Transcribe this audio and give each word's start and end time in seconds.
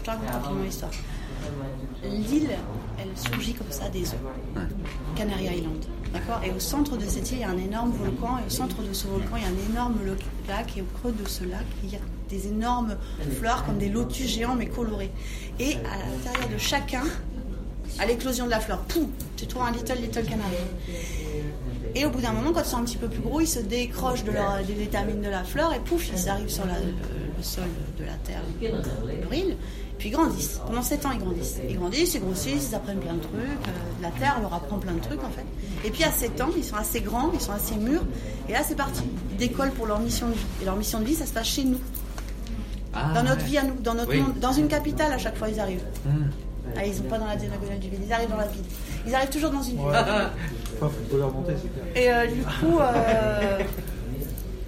je 0.00 0.04
te 0.04 0.10
raconte 0.10 0.30
rapidement 0.30 0.62
l'histoire. 0.64 0.90
L'île, 2.04 2.48
elle 2.98 3.08
surgit 3.32 3.54
comme 3.54 3.70
ça 3.70 3.88
des 3.88 4.02
eaux. 4.08 4.58
Canary 5.16 5.44
Island. 5.58 5.84
D'accord? 6.12 6.40
Et 6.44 6.50
au 6.50 6.58
centre 6.60 6.96
de 6.96 7.04
cette 7.06 7.30
île, 7.30 7.38
il 7.38 7.40
y 7.42 7.44
a 7.44 7.50
un 7.50 7.58
énorme 7.58 7.92
volcan. 7.92 8.38
Et 8.38 8.46
au 8.46 8.50
centre 8.50 8.82
de 8.82 8.92
ce 8.92 9.06
volcan, 9.06 9.36
il 9.36 9.42
y 9.42 9.44
a 9.44 9.48
un 9.48 9.70
énorme 9.72 9.96
lac. 10.48 10.76
Et 10.76 10.82
au 10.82 10.86
creux 11.00 11.12
de 11.12 11.28
ce 11.28 11.44
lac, 11.44 11.64
il 11.84 11.90
y 11.92 11.96
a 11.96 12.00
des 12.28 12.48
énormes 12.48 12.96
fleurs 13.38 13.64
comme 13.64 13.78
des 13.78 13.88
lotus 13.88 14.26
géants 14.28 14.54
mais 14.54 14.66
colorés. 14.66 15.10
Et 15.58 15.74
à 15.76 15.98
l'intérieur 15.98 16.48
de 16.52 16.58
chacun, 16.58 17.02
à 17.98 18.06
l'éclosion 18.06 18.46
de 18.46 18.50
la 18.50 18.60
fleur, 18.60 18.78
pouf, 18.82 19.06
tu 19.36 19.46
trouves 19.46 19.62
un 19.62 19.72
little 19.72 19.96
little 20.00 20.22
canary. 20.24 20.56
Et 21.94 22.04
au 22.06 22.10
bout 22.10 22.20
d'un 22.20 22.32
moment, 22.32 22.52
quand 22.52 22.60
ils 22.60 22.66
sont 22.66 22.76
un 22.78 22.84
petit 22.84 22.96
peu 22.98 23.08
plus 23.08 23.20
gros, 23.20 23.40
ils 23.40 23.48
se 23.48 23.58
décrochent 23.60 24.24
de 24.24 24.30
leur, 24.30 24.58
des 24.64 24.74
vitamines 24.74 25.20
de 25.22 25.28
la 25.28 25.42
fleur 25.44 25.74
et 25.74 25.80
pouf, 25.80 26.08
ils 26.14 26.28
arrivent 26.28 26.48
sur 26.48 26.64
la- 26.66 26.78
le, 26.78 26.86
le 27.36 27.42
sol 27.42 27.64
de 27.98 28.04
la 28.04 28.14
terre, 28.24 28.42
leur 28.62 29.34
île, 29.34 29.56
puis 30.00 30.08
ils 30.08 30.12
grandissent. 30.12 30.60
Pendant 30.66 30.80
7 30.82 31.04
ans, 31.06 31.10
ils 31.12 31.20
grandissent. 31.20 31.58
Ils 31.68 31.76
grandissent, 31.78 32.14
ils 32.14 32.20
grossissent, 32.22 32.68
ils 32.70 32.74
apprennent 32.74 32.98
plein 33.00 33.12
de 33.12 33.20
trucs. 33.20 33.34
euh, 33.34 33.70
la 34.02 34.08
terre 34.10 34.38
leur 34.40 34.52
apprend 34.54 34.78
plein 34.78 34.94
de 34.94 35.00
trucs 35.00 35.22
en 35.22 35.28
fait. 35.30 35.44
Et 35.84 35.90
puis 35.90 36.02
à 36.04 36.10
7 36.10 36.40
ans, 36.40 36.48
ils 36.56 36.64
sont 36.64 36.76
assez 36.76 37.02
grands, 37.02 37.30
ils 37.34 37.40
sont 37.40 37.52
assez 37.52 37.76
mûrs. 37.76 38.02
Et 38.48 38.52
là, 38.52 38.60
c'est 38.66 38.74
parti. 38.76 39.02
Ils 39.32 39.36
décollent 39.36 39.72
pour 39.72 39.86
leur 39.86 40.00
mission 40.00 40.26
de 40.28 40.32
vie. 40.32 40.46
Et 40.62 40.64
leur 40.64 40.76
mission 40.76 41.00
de 41.00 41.04
vie, 41.04 41.14
ça 41.14 41.26
se 41.26 41.32
passe 41.34 41.46
chez 41.48 41.64
nous, 41.64 41.78
Ah, 42.94 43.12
dans 43.14 43.22
notre 43.22 43.42
ouais. 43.42 43.48
vie 43.48 43.58
à 43.58 43.62
nous, 43.62 43.74
dans 43.74 43.94
notre 43.94 44.08
Oui. 44.10 44.20
monde, 44.22 44.38
dans 44.40 44.52
une 44.52 44.68
capitale 44.68 45.12
à 45.12 45.18
chaque 45.18 45.36
fois 45.36 45.48
ils 45.50 45.60
arrivent. 45.60 45.84
Hmm. 46.06 46.30
Ah, 46.76 46.86
ils 46.86 46.94
sont 46.94 47.02
pas 47.04 47.18
dans 47.18 47.26
la 47.26 47.36
diagonale 47.36 47.78
du 47.78 47.88
vide, 47.90 48.00
ils 48.06 48.12
arrivent 48.12 48.30
dans 48.30 48.36
la 48.36 48.46
ville. 48.46 48.64
Ils 49.06 49.14
arrivent 49.14 49.28
toujours 49.30 49.50
dans 49.50 49.62
une 49.62 49.76
ville. 49.76 49.86
Clair. 49.90 50.30
Et 51.94 52.10
euh, 52.10 52.26
du 52.26 52.42
coup, 52.42 52.78
euh... 52.80 53.58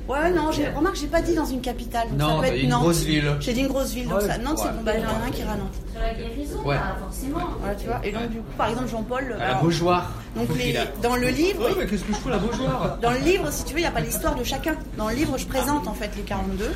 ouais, 0.09 0.31
non, 0.31 0.51
j'ai... 0.53 0.69
remarque, 0.69 0.97
j'ai 0.97 1.07
pas 1.07 1.21
dit 1.23 1.35
dans 1.35 1.45
une 1.47 1.61
capitale. 1.61 2.09
donc 2.11 2.19
Non, 2.19 2.37
ça 2.37 2.41
peut 2.41 2.47
être 2.49 2.55
dit 2.55 2.61
une 2.63 2.69
Nantes. 2.71 2.83
grosse 2.83 3.03
ville. 3.03 3.37
J'ai 3.41 3.53
dit 3.53 3.61
une 3.61 3.69
grosse 3.69 3.93
ville, 3.93 4.09
donc 4.09 4.21
Ouais. 4.21 4.27
ça... 4.27 4.39
Nantes, 4.39 4.59
c'est 4.59 4.65
Ouais. 4.67 4.73
bon, 4.73 4.83
bah, 4.83 4.93
il 4.97 5.01
y 5.03 5.05
en 5.05 5.09
a 5.09 5.27
un 5.27 5.31
qui 5.31 5.41
ira 5.43 5.53
à 5.53 5.57
Nantes. 5.57 5.75
Sur 5.93 6.01
la 6.01 6.15
guérison, 6.15 6.59
Ouais. 6.65 6.77
pas 6.77 6.97
forcément. 7.01 7.39
Voilà, 7.61 7.75
tu 7.75 7.87
vois. 7.87 8.01
Et 8.05 8.13
donc, 8.13 8.29
du 8.31 8.39
coup, 8.39 8.45
par 8.59 8.69
exemple, 8.69 8.89
Jean-Paul. 8.89 9.33
À 9.33 9.39
la 9.39 9.49
alors, 9.51 9.63
Beaujoire. 9.63 10.13
donc, 10.37 10.49
les... 10.57 10.79
dans 11.03 11.17
le 11.17 11.29
livre. 11.29 11.65
Ouais, 11.69 11.75
mais 11.79 11.87
qu'est-ce 11.87 12.03
que 12.05 12.13
je 12.13 12.19
fous 12.19 12.29
la 12.29 12.39
Beaujoire 12.39 12.99
Dans 13.01 13.11
le 13.11 13.19
livre, 13.19 13.51
si 13.53 13.65
tu 13.65 13.73
veux, 13.75 13.79
il 13.79 13.83
n'y 13.83 13.89
a 13.89 13.93
pas 13.93 14.01
l'histoire 14.01 14.35
de 14.35 14.45
chacun. 14.45 14.77
Dans 14.97 15.09
le 15.09 15.15
livre, 15.15 15.37
je 15.39 15.47
présente 15.47 15.87
en 15.89 15.95
fait 15.95 16.11
les 16.17 16.23
42. 16.23 16.71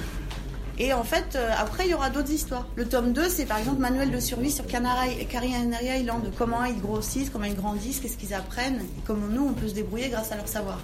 Et 0.79 0.93
en 0.93 1.05
fait, 1.05 1.37
euh, 1.37 1.51
après, 1.59 1.87
il 1.87 1.91
y 1.93 1.95
aura 1.95 2.11
d'autres 2.11 2.31
histoires. 2.31 2.67
Le 2.77 2.87
tome 2.87 3.15
2, 3.15 3.31
c'est 3.31 3.47
par 3.47 3.57
exemple 3.57 3.81
manuel 3.81 4.11
de 4.11 4.21
survie 4.21 4.51
sur 4.51 4.67
Canary, 4.67 5.27
Canary 5.27 6.01
Island. 6.01 6.31
Comment 6.37 6.65
ils 6.65 6.79
grossissent, 6.81 7.31
comment 7.31 7.47
ils 7.47 7.57
grandissent, 7.57 8.01
qu'est-ce 8.01 8.19
qu'ils 8.19 8.35
apprennent. 8.35 8.81
Et 8.81 9.01
comment 9.07 9.27
nous, 9.27 9.47
on 9.49 9.53
peut 9.55 9.69
se 9.69 9.75
débrouiller 9.75 10.11
grâce 10.11 10.33
à 10.33 10.37
leur 10.37 10.47
savoir. 10.49 10.79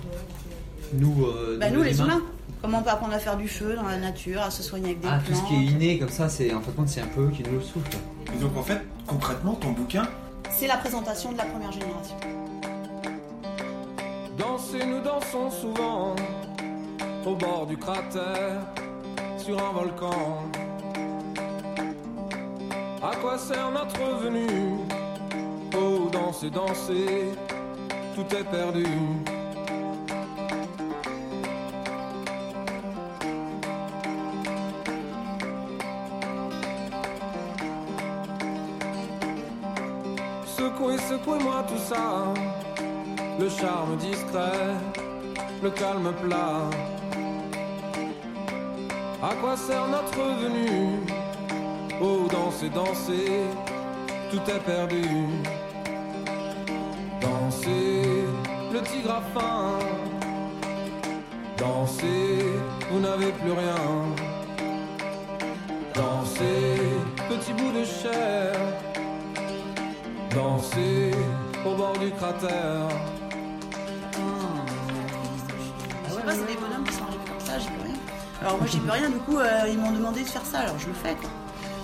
Nous, 0.94 1.24
euh, 1.24 1.58
Bah, 1.60 1.70
nous, 1.70 1.82
les 1.82 1.98
humains. 2.00 2.22
Comment 2.60 2.78
on 2.78 2.82
peut 2.82 2.90
apprendre 2.90 3.14
à 3.14 3.18
faire 3.18 3.36
du 3.36 3.48
feu 3.48 3.74
dans 3.74 3.82
la 3.88 3.96
nature, 3.96 4.40
à 4.40 4.50
se 4.50 4.62
soigner 4.62 4.90
avec 4.90 5.00
des 5.00 5.08
Ah, 5.10 5.18
tout 5.18 5.32
plantes. 5.32 5.42
ce 5.42 5.48
qui 5.48 5.54
est 5.54 5.66
inné 5.66 5.98
comme 5.98 6.08
ça, 6.10 6.28
c'est 6.28 6.52
en 6.54 6.60
fin 6.60 6.70
de 6.70 6.76
compte, 6.76 6.88
c'est 6.88 7.00
un 7.00 7.06
peu 7.08 7.22
eux 7.22 7.30
qui 7.34 7.42
nous 7.42 7.58
le 7.58 7.60
soufflent. 7.60 7.96
Et 8.32 8.38
donc 8.40 8.56
en 8.56 8.62
fait, 8.62 8.80
concrètement, 9.06 9.54
ton 9.54 9.72
bouquin, 9.72 10.06
C'est 10.50 10.66
la 10.68 10.76
présentation 10.76 11.32
de 11.32 11.38
la 11.38 11.44
première 11.44 11.72
génération. 11.72 12.14
Danser, 14.38 14.84
nous 14.86 15.00
dansons 15.00 15.50
souvent 15.50 16.14
au 17.26 17.34
bord 17.34 17.66
du 17.66 17.76
cratère, 17.76 18.60
sur 19.38 19.58
un 19.58 19.72
volcan. 19.72 20.42
À 23.02 23.16
quoi 23.16 23.38
sert 23.38 23.70
notre 23.72 24.18
venue? 24.22 24.76
Oh, 25.76 26.08
danser, 26.12 26.50
danser, 26.50 27.24
tout 28.14 28.36
est 28.36 28.44
perdu. 28.44 28.84
Le 43.38 43.48
charme 43.48 43.96
discret, 43.96 44.76
le 45.62 45.70
calme 45.70 46.12
plat. 46.22 46.70
À 49.22 49.34
quoi 49.40 49.56
sert 49.56 49.88
notre 49.88 50.22
venue? 50.42 51.00
Oh, 52.00 52.28
danser, 52.30 52.68
danser, 52.70 53.42
tout 54.30 54.50
est 54.50 54.60
perdu. 54.60 55.02
Dansez, 57.20 58.24
le 58.72 58.80
tigre 58.82 59.20
a. 59.36 59.78
Dansez, 61.58 62.44
vous 62.90 63.00
n'avez 63.00 63.32
plus 63.32 63.52
rien. 63.52 63.84
Dansez, 65.94 66.78
petit 67.28 67.52
bout 67.52 67.72
de 67.78 67.84
chair. 67.84 68.54
Dansez 70.34 71.12
au 71.64 71.74
bord 71.74 71.92
du 71.98 72.10
cratère. 72.12 72.88
Je 76.08 76.14
sais 76.14 76.22
pas, 76.22 76.32
c'est 76.32 76.46
des 76.46 76.60
bonhommes 76.60 76.84
qui 76.86 76.94
sont 76.94 77.04
arrivés 77.04 77.24
comme 77.26 77.46
ça, 77.46 77.58
j'y 77.58 77.66
peux 77.68 77.82
rien. 77.84 77.96
Alors 78.40 78.58
moi, 78.58 78.66
j'y 78.70 78.78
peux 78.80 78.90
rien, 78.90 79.08
du 79.10 79.18
coup, 79.18 79.38
euh, 79.38 79.68
ils 79.68 79.78
m'ont 79.78 79.92
demandé 79.92 80.20
de 80.22 80.26
faire 80.28 80.44
ça, 80.44 80.60
alors 80.60 80.78
je 80.78 80.86
le 80.88 80.94
fais, 80.94 81.14
quoi. 81.14 81.30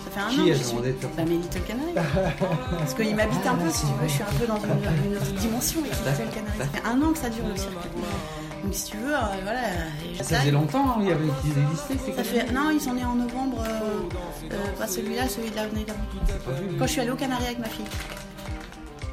Ça 0.05 0.11
fait 0.11 0.21
un 0.21 0.29
Qui 0.29 0.41
an 0.41 0.45
a 0.45 0.47
que 0.49 0.55
j'y 0.55 0.65
suis. 0.65 0.73
demandé 0.73 0.93
de 0.93 0.99
faire 0.99 1.11
ça 1.11 1.17
Bah, 1.17 1.25
mes 1.29 1.37
Little 1.37 1.63
Canary. 1.63 1.93
Parce 2.79 2.95
qu'ils 2.95 3.15
m'habitent 3.17 3.47
un 3.47 3.55
peu, 3.55 3.71
si 3.71 3.81
tu 3.83 3.93
veux, 4.01 4.09
je 4.09 4.13
suis 4.13 4.23
un 4.23 4.39
peu 4.39 4.47
dans 4.47 4.57
une, 4.57 5.11
une 5.11 5.17
autre 5.17 5.33
dimension 5.33 5.81
avec 5.81 5.93
les 5.93 6.11
Little 6.11 6.35
Canary. 6.35 6.59
Ça 6.59 6.65
fait 6.67 6.87
un 6.87 7.03
an 7.03 7.13
que 7.13 7.19
ça 7.19 7.29
dure 7.31 7.47
le 7.49 7.57
cirque. 7.57 7.73
Donc 8.65 8.75
si 8.75 8.85
tu 8.91 8.97
veux, 8.97 9.15
euh, 9.15 9.19
voilà. 9.45 9.63
Ça 9.63 9.69
j'essaye. 10.17 10.39
faisait 10.41 10.51
longtemps, 10.51 10.85
hein, 10.91 10.97
il 11.01 11.09
y 11.09 11.13
avait 11.13 11.29
qu'ils 11.43 11.55
existaient, 11.63 11.97
ces 12.05 12.13
Ça 12.13 12.25
fait... 12.25 12.53
Non, 12.53 12.71
ils 12.71 12.81
sont 12.81 12.93
nés 12.93 13.05
en 13.05 13.15
novembre, 13.15 13.63
euh, 13.65 14.51
euh, 14.53 14.57
pas 14.79 14.89
celui-là, 14.89 15.29
celui 15.29 15.51
de 15.51 15.57
l'année 15.57 15.85
d'avant. 15.87 16.01
Quand 16.79 16.87
je 16.87 16.91
suis 16.93 17.01
allée 17.01 17.11
aux 17.13 17.17
Canaries 17.17 17.47
avec 17.47 17.59
ma 17.61 17.69
fille. 17.69 17.85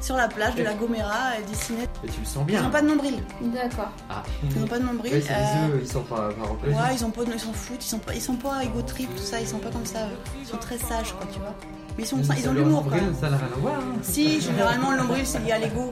Sur 0.00 0.16
la 0.16 0.28
plage 0.28 0.54
de 0.54 0.62
la 0.62 0.74
Gomera, 0.74 1.36
elle 1.38 1.44
dessinait. 1.46 1.84
Et 2.04 2.08
tu 2.08 2.20
le 2.20 2.26
sens 2.26 2.42
Ils 2.42 2.52
bien. 2.52 2.62
n'ont 2.62 2.70
pas 2.70 2.82
de 2.82 2.86
nombril. 2.86 3.14
D'accord. 3.40 3.90
Ah. 4.10 4.22
Ils 4.44 4.60
n'ont 4.60 4.66
pas 4.66 4.78
de 4.78 4.84
nombril. 4.84 5.12
Ouais, 5.14 5.24
euh, 5.30 5.78
ils 5.80 5.88
sont 5.88 6.02
pas, 6.02 6.28
pas. 6.28 6.68
Ouais, 6.68 6.94
ils 6.94 7.04
ont 7.04 7.10
pas, 7.10 7.22
ils 7.26 7.40
s'en 7.40 7.52
foutent, 7.52 7.84
ils 7.84 7.88
sont 7.88 7.98
pas, 7.98 8.14
ils 8.14 8.20
sont 8.22 8.34
pas 8.36 8.62
ego 8.62 8.82
trip, 8.82 9.08
tout 9.16 9.22
ça, 9.22 9.40
ils 9.40 9.48
sont 9.48 9.58
pas 9.58 9.70
comme 9.70 9.86
ça. 9.86 10.00
Ils 10.40 10.46
sont 10.46 10.58
très 10.58 10.78
sages, 10.78 11.12
quoi, 11.14 11.26
tu 11.32 11.38
vois. 11.40 11.54
Mais 11.96 12.04
ils 12.04 12.06
sont, 12.06 12.16
Mais 12.18 12.36
ils 12.38 12.48
ont 12.48 12.52
l'humour, 12.52 12.84
Ça 13.20 13.30
n'a 13.30 13.36
rien 13.38 13.46
à 13.54 13.58
voir. 13.58 13.74
hein. 13.80 13.96
Si, 14.02 14.40
généralement 14.40 14.90
le 14.92 14.98
nombril 14.98 15.26
c'est 15.26 15.38
lié 15.40 15.52
à 15.52 15.58
l'ego. 15.58 15.90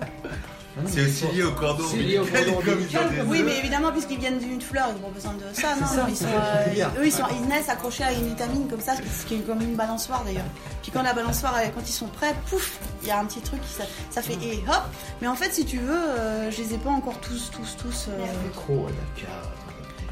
C'est 0.86 1.02
aussi 1.06 1.26
lié 1.28 1.42
au 1.44 1.52
cordon 1.52 1.84
C'est 1.88 1.96
lié 1.98 2.18
au 2.18 2.22
ombilical, 2.22 3.02
Oui, 3.26 3.42
mais 3.44 3.58
évidemment, 3.58 3.92
puisqu'ils 3.92 4.18
viennent 4.18 4.38
d'une 4.38 4.60
fleur, 4.60 4.88
ils 4.90 5.04
ont 5.04 5.10
besoin 5.10 5.32
de 5.34 5.44
ça, 5.52 5.74
non 5.80 5.86
ça, 5.86 6.06
ils 6.08 6.16
sont, 6.16 6.24
euh, 6.26 7.00
eux, 7.00 7.06
ils, 7.06 7.12
sont, 7.12 7.22
ils 7.40 7.48
naissent 7.48 7.68
accrochés 7.68 8.04
à 8.04 8.12
une 8.12 8.26
vitamine 8.28 8.66
comme 8.68 8.80
ça, 8.80 8.92
ce 8.96 9.24
qui 9.26 9.36
est 9.36 9.38
comme 9.46 9.60
une 9.60 9.76
balançoire 9.76 10.24
d'ailleurs. 10.24 10.44
Puis 10.82 10.90
quand 10.90 11.02
la 11.02 11.12
balançoire, 11.12 11.54
quand 11.74 11.88
ils 11.88 11.92
sont 11.92 12.08
prêts, 12.08 12.34
pouf, 12.50 12.78
il 13.02 13.08
y 13.08 13.10
a 13.10 13.18
un 13.20 13.24
petit 13.24 13.40
truc, 13.40 13.60
qui, 13.62 13.68
ça, 13.72 13.84
ça 14.10 14.20
fait 14.22 14.34
et 14.42 14.64
hop. 14.68 14.82
Mais 15.22 15.28
en 15.28 15.34
fait, 15.36 15.52
si 15.52 15.64
tu 15.64 15.78
veux, 15.78 15.94
euh, 15.94 16.50
je 16.50 16.58
les 16.62 16.74
ai 16.74 16.78
pas 16.78 16.90
encore 16.90 17.18
tous, 17.20 17.50
tous, 17.50 17.76
tous. 17.80 18.08
euh. 18.08 18.24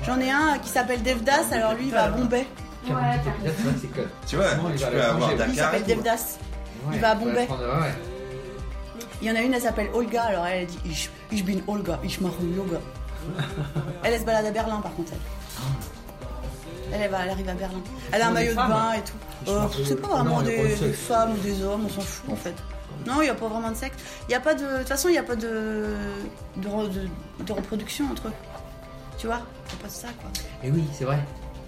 J'en 0.07 0.19
ai 0.21 0.31
un 0.31 0.59
qui 0.59 0.69
s'appelle 0.69 1.03
Devdas, 1.03 1.45
alors 1.53 1.75
lui 1.75 1.87
il 1.87 1.93
va 1.93 2.05
à 2.05 2.09
Bombay. 2.09 2.47
Ouais. 2.89 2.95
Tu 4.27 4.37
vois, 4.37 4.47
il 4.47 4.77
tu 4.79 4.87
peux 4.87 5.01
à 5.01 5.09
avoir 5.11 5.29
Lui 5.31 5.37
il 5.37 5.39
Dakar. 5.39 5.55
s'appelle. 5.55 5.85
Devdas. 5.85 6.39
Ouais, 6.91 6.99
va 6.99 7.11
à 7.11 7.15
Bombay. 7.15 7.49
Il 9.23 9.29
y 9.29 9.31
en 9.31 9.37
a 9.37 9.41
une, 9.41 9.55
elle 9.55 9.63
s'appelle 9.63 9.89
Olga, 9.95 10.25
alors 10.25 10.47
elle, 10.47 10.63
elle 10.63 10.67
dit 10.67 10.79
Ich, 10.85 11.09
ich 11.31 11.45
bin 11.45 11.61
Olga, 11.69 11.99
ich 12.05 12.21
mache 12.21 12.33
yoga. 12.43 12.79
elle, 14.03 14.13
elle 14.15 14.21
se 14.21 14.25
balade 14.27 14.47
à 14.47 14.51
Berlin 14.51 14.81
par 14.81 14.93
contre. 14.95 15.13
Elle, 16.93 17.01
elle, 17.03 17.11
va, 17.11 17.23
elle 17.25 17.31
arrive 17.31 17.49
à 17.49 17.55
Berlin. 17.55 17.81
Elle 18.11 18.21
a 18.23 18.29
un 18.29 18.31
maillot 18.33 18.51
de 18.51 18.57
bain 18.57 18.93
et 18.95 19.01
tout. 19.03 19.51
Euh, 19.51 19.67
c'est 19.87 20.01
pas 20.01 20.09
vraiment 20.09 20.41
Non, 20.41 20.43
des, 20.43 20.69
femmes 20.93 21.33
ou 21.33 21.39
des 21.39 21.63
hommes, 21.63 21.87
on 21.87 21.89
s'en 21.89 22.01
fout 22.01 22.31
en 22.33 22.37
fait. 22.37 22.55
Non, 23.07 23.15
il 23.21 23.25
n'y 23.25 23.31
a 23.31 23.35
pas 23.35 23.49
vraiment 23.49 23.71
de 23.71 23.77
sexe. 23.77 23.97
Il 24.29 24.33
y 24.33 24.35
a 24.35 24.41
pas 24.41 24.55
de. 24.55 24.65
De 24.65 24.79
toute 24.79 24.89
façon, 24.89 25.09
il 25.09 25.13
n'y 25.13 25.19
a 25.19 25.23
pas 25.23 25.37
de 25.37 25.95
de, 26.57 26.69
re- 26.69 26.89
de- 26.91 27.09
de 27.45 27.53
reproduction 27.53 28.05
entre 28.11 28.29
eux. 28.29 28.33
Tu 29.19 29.27
vois? 29.27 29.41
Il 29.71 29.75
n'y 29.75 29.81
a 29.81 29.83
pas 29.83 29.89
de 29.89 29.93
ça 29.93 30.09
quoi. 30.21 30.31
Et 30.65 30.71
oui, 30.71 30.85
c'est 30.93 31.05
vrai. 31.05 31.19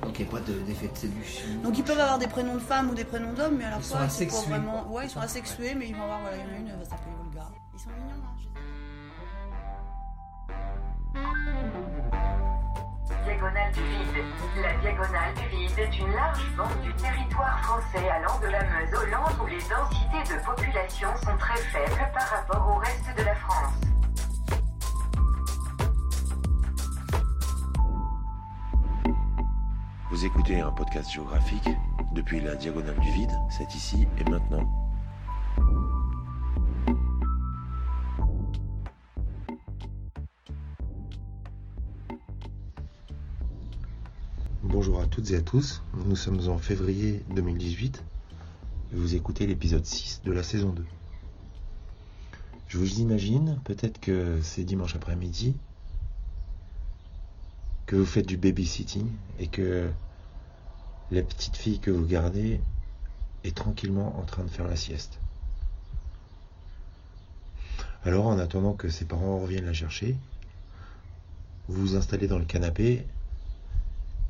Donc 0.03 0.19
il 0.19 0.25
n'y 0.25 0.29
a 0.29 0.33
pas 0.33 0.41
de- 0.41 0.53
d'effet 0.67 0.89
de 0.93 0.99
séduction. 0.99 1.45
Donc 1.63 1.79
ils 1.79 1.85
peuvent 1.85 1.99
avoir 2.01 2.19
des 2.19 2.27
prénoms 2.27 2.55
de 2.55 2.61
femmes 2.61 2.91
ou 2.91 2.95
des 2.95 3.05
prénoms 3.05 3.33
d'hommes, 3.33 3.57
mais 3.59 3.65
à 3.65 3.71
la 3.71 3.77
Ils 3.79 3.83
fois, 3.83 4.01
sont 4.01 4.09
c'est 4.11 4.25
asexués, 4.27 4.51
vraiment. 4.51 4.87
Ouais, 4.91 5.05
ils 5.07 5.11
sont 5.11 5.21
asexués, 5.21 5.75
mais 5.75 5.87
ils 5.89 5.95
vont 5.97 6.03
avoir. 6.03 6.21
Voilà, 6.21 6.37
il 6.37 6.41
y 6.41 6.45
en 6.45 6.55
a 6.55 6.59
une, 6.59 6.69
elle 6.69 6.77
va 6.79 6.85
s'appeler. 6.85 7.14
Ils 7.75 7.81
sont 7.81 7.91
mignons, 7.91 8.23
hein. 8.23 8.37
je 8.39 8.47
aime. 8.47 8.65
Diagonale 13.25 13.73
du 13.73 13.81
vide. 13.81 14.25
La 14.63 14.75
diagonale 14.77 15.35
du 15.35 15.49
vide 15.49 15.79
est 15.79 15.99
une 15.99 16.13
large 16.13 16.57
bande 16.57 16.81
du 16.83 16.95
territoire 16.95 17.59
français 17.65 18.09
allant 18.09 18.39
de 18.39 18.47
la 18.47 18.63
Meuse 18.63 18.95
au 18.95 19.07
Land 19.11 19.43
où 19.43 19.47
les 19.47 19.59
densités 19.59 20.35
de 20.35 20.45
population 20.45 21.09
sont 21.17 21.37
très 21.37 21.57
faibles 21.57 22.13
par 22.13 22.29
rapport 22.29 22.77
au 22.77 22.79
reste 22.79 23.19
de 23.19 23.23
la 23.25 23.35
France. 23.35 23.75
Vous 30.11 30.25
écoutez 30.25 30.61
un 30.61 30.71
podcast 30.71 31.11
géographique 31.11 31.69
depuis 32.13 32.41
la 32.41 32.55
diagonale 32.55 33.01
du 33.01 33.11
vide, 33.11 33.33
c'est 33.51 33.75
ici 33.75 34.07
et 34.19 34.31
maintenant. 34.31 34.84
Et 45.31 45.37
à 45.37 45.41
tous, 45.41 45.83
nous 46.07 46.17
sommes 46.17 46.49
en 46.49 46.59
février 46.59 47.25
2018. 47.31 48.03
Vous 48.93 49.15
écoutez 49.15 49.47
l'épisode 49.47 49.87
6 49.87 50.21
de 50.25 50.33
la 50.33 50.43
saison 50.43 50.71
2. 50.71 50.85
Je 52.69 52.77
vous 52.77 53.01
imagine, 53.01 53.59
peut-être 53.65 54.01
que 54.01 54.41
c'est 54.43 54.65
dimanche 54.65 54.95
après-midi, 54.97 55.57
que 57.87 57.97
vous 57.97 58.05
faites 58.05 58.27
du 58.27 58.37
babysitting 58.37 59.09
et 59.39 59.47
que 59.47 59.89
la 61.11 61.23
petite 61.23 61.57
fille 61.57 61.79
que 61.79 61.91
vous 61.91 62.07
gardez 62.07 62.61
est 63.45 63.57
tranquillement 63.57 64.19
en 64.19 64.25
train 64.25 64.45
de 64.45 64.51
faire 64.51 64.69
la 64.69 64.77
sieste. 64.77 65.21
Alors, 68.05 68.27
en 68.27 68.39
attendant 68.39 68.75
que 68.75 68.91
ses 68.91 69.07
parents 69.07 69.39
reviennent 69.39 69.67
la 69.67 69.73
chercher, 69.73 70.17
vous 71.69 71.81
vous 71.81 71.97
installez 71.97 72.27
dans 72.27 72.39
le 72.39 72.45
canapé 72.45 73.07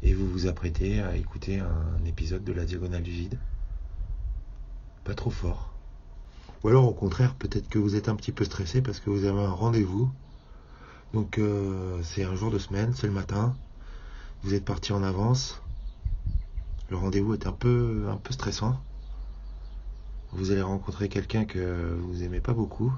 et 0.04 0.12
vous 0.12 0.28
vous 0.28 0.46
apprêtez 0.46 1.00
à 1.00 1.16
écouter 1.16 1.60
un 1.60 2.04
épisode 2.04 2.44
de 2.44 2.52
la 2.52 2.66
diagonale 2.66 3.02
du 3.02 3.10
vide? 3.10 3.38
Pas 5.02 5.14
trop 5.14 5.30
fort. 5.30 5.72
Ou 6.62 6.68
alors 6.68 6.86
au 6.86 6.92
contraire, 6.92 7.34
peut-être 7.34 7.68
que 7.68 7.78
vous 7.78 7.96
êtes 7.96 8.08
un 8.08 8.14
petit 8.14 8.32
peu 8.32 8.44
stressé 8.44 8.82
parce 8.82 9.00
que 9.00 9.08
vous 9.08 9.24
avez 9.24 9.40
un 9.40 9.50
rendez-vous. 9.50 10.10
Donc 11.14 11.38
euh, 11.38 12.00
c'est 12.02 12.22
un 12.22 12.36
jour 12.36 12.50
de 12.50 12.58
semaine, 12.58 12.92
c'est 12.94 13.06
le 13.06 13.12
matin. 13.14 13.56
Vous 14.42 14.52
êtes 14.52 14.64
parti 14.64 14.92
en 14.92 15.02
avance. 15.02 15.62
Le 16.90 16.96
rendez-vous 16.96 17.32
est 17.32 17.46
un 17.46 17.52
peu 17.52 18.06
un 18.10 18.16
peu 18.16 18.32
stressant. 18.34 18.78
Vous 20.32 20.50
allez 20.50 20.62
rencontrer 20.62 21.08
quelqu'un 21.08 21.46
que 21.46 21.96
vous 22.02 22.22
aimez 22.22 22.40
pas 22.40 22.52
beaucoup. 22.52 22.92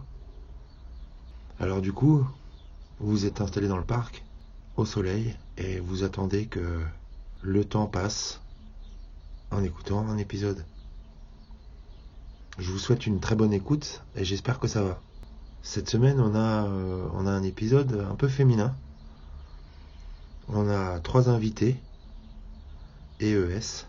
Alors 1.61 1.81
du 1.81 1.93
coup, 1.93 2.27
vous 2.99 3.27
êtes 3.27 3.41
installé 3.41 3.69
dans 3.69 3.79
le 3.79 3.85
parc, 3.85 4.25
au 4.77 4.85
soleil, 4.85 5.37
et 5.57 5.81
vous 5.81 6.05
attendez 6.05 6.47
que 6.47 6.81
le 7.43 7.65
temps 7.65 7.87
passe 7.87 8.41
en 9.51 9.63
écoutant 9.63 10.07
un 10.09 10.19
épisode. 10.19 10.65
Je 12.59 12.71
vous 12.71 12.79
souhaite 12.79 13.07
une 13.07 13.21
très 13.21 13.35
bonne 13.35 13.53
écoute 13.53 14.03
et 14.17 14.25
j'espère 14.25 14.59
que 14.59 14.69
ça 14.69 14.83
va. 14.83 15.01
Cette 15.63 15.91
semaine, 15.91 16.21
on 16.21 16.35
a, 16.35 16.65
euh, 16.67 17.09
on 17.15 17.27
a 17.27 17.31
un 17.31 17.43
épisode 17.43 18.07
un 18.11 18.15
peu 18.15 18.29
féminin. 18.29 18.75
On 20.49 20.69
a 20.69 21.01
trois 21.01 21.29
invités, 21.29 21.77
EES. 23.21 23.87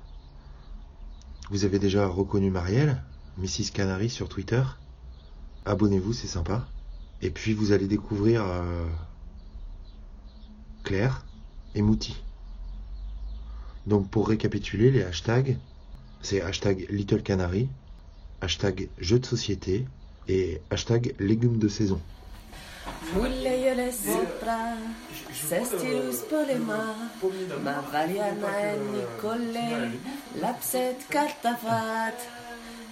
Vous 1.50 1.66
avez 1.66 1.80
déjà 1.80 2.08
reconnu 2.08 2.50
Marielle, 2.50 3.04
Mrs. 3.38 3.72
Canary 3.74 4.10
sur 4.10 4.28
Twitter. 4.28 4.64
Abonnez-vous, 5.66 6.14
c'est 6.14 6.28
sympa. 6.28 6.68
Et 7.22 7.30
puis 7.30 7.54
vous 7.54 7.72
allez 7.72 7.88
découvrir 7.88 8.44
euh, 8.44 8.88
Claire 10.84 11.27
Mouti. 11.82 12.16
Donc 13.86 14.10
pour 14.10 14.28
récapituler 14.28 14.92
les 14.92 15.04
hashtags, 15.04 15.58
c'est 16.22 16.42
hashtag 16.42 16.88
Little 16.90 17.22
Canary, 17.22 17.70
hashtag 18.42 18.90
jeux 19.00 19.20
de 19.20 19.26
société 19.26 19.86
et 20.28 20.62
hashtag 20.70 21.14
légumes 21.20 21.58
de 21.58 21.68
saison. 21.68 22.02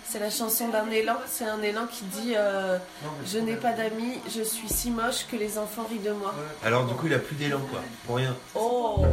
C'est 0.07 0.19
la 0.19 0.30
chanson 0.30 0.69
d'un 0.69 0.90
élan, 0.92 1.18
c'est 1.28 1.46
un 1.46 1.62
élan 1.62 1.88
qui 1.88 2.06
dit 2.06 2.34
euh, 2.38 2.78
Je 3.25 3.40
n'ai 3.40 3.56
pas 3.56 3.74
d'amis, 3.74 4.19
je 4.34 4.44
suis 4.44 4.69
si 4.69 4.92
moche 4.92 5.25
que 5.30 5.36
les 5.36 5.57
enfants 5.57 5.86
rient 5.90 6.00
de 6.00 6.12
moi. 6.12 6.34
Alors 6.63 6.86
du 6.86 6.94
coup, 6.94 7.07
il 7.07 7.13
a 7.13 7.19
plus 7.19 7.36
d'élan, 7.36 7.60
quoi. 7.69 7.81
Pour 8.06 8.18
rien. 8.18 8.36
Oh 8.54 9.04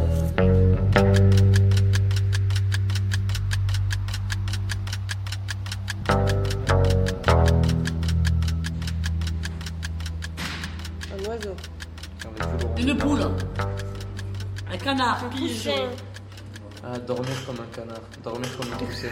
Un 11.11 11.29
oiseau. 11.29 11.57
Une 12.77 12.97
poule. 12.97 13.21
Un 14.73 14.79
canard. 14.79 15.29
pigeon. 15.31 15.91
Ah, 16.85 16.99
dormir 16.99 17.47
comme 17.47 17.57
un 17.61 17.75
canard, 17.77 18.01
dormir 18.25 18.49
comme 18.57 18.73
un 18.73 18.77
poussin, 18.77 19.07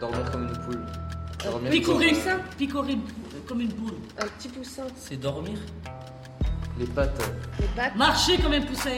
dormir 0.00 0.30
comme 0.30 0.44
une 0.48 0.58
poule. 0.64 1.03
Dormir 1.44 1.70
Picorer. 1.70 2.08
poussin. 2.12 2.38
Picorer 2.58 2.98
comme 3.46 3.60
une 3.60 3.72
poule. 3.72 3.92
Un 4.18 4.26
petit 4.26 4.48
poussin. 4.48 4.82
C'est 4.96 5.16
dormir. 5.20 5.58
Les 6.78 6.86
pattes, 6.86 7.22
Les 7.60 7.66
pattes. 7.68 7.94
Marcher 7.96 8.38
comme 8.38 8.52
un 8.52 8.60
poussin. 8.62 8.90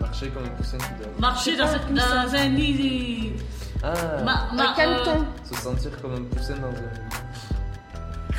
marcher 0.00 0.28
comme 0.28 0.44
un 0.44 0.48
poussin 0.50 0.78
qui 0.78 1.02
dort. 1.02 1.12
Marcher 1.18 1.56
dans, 1.56 1.64
un 1.66 1.74
un- 1.74 1.78
poussin. 1.78 2.24
dans 2.26 2.34
un 2.34 2.48
nid. 2.48 3.32
Ah, 3.82 3.92
Ma- 4.24 4.48
ma- 4.54 4.70
Un 4.70 4.74
caneton. 4.74 5.24
se 5.50 5.54
sentir 5.60 6.00
comme 6.00 6.14
un 6.14 6.22
poussin 6.24 6.54
dans 6.56 6.68
un. 6.68 6.70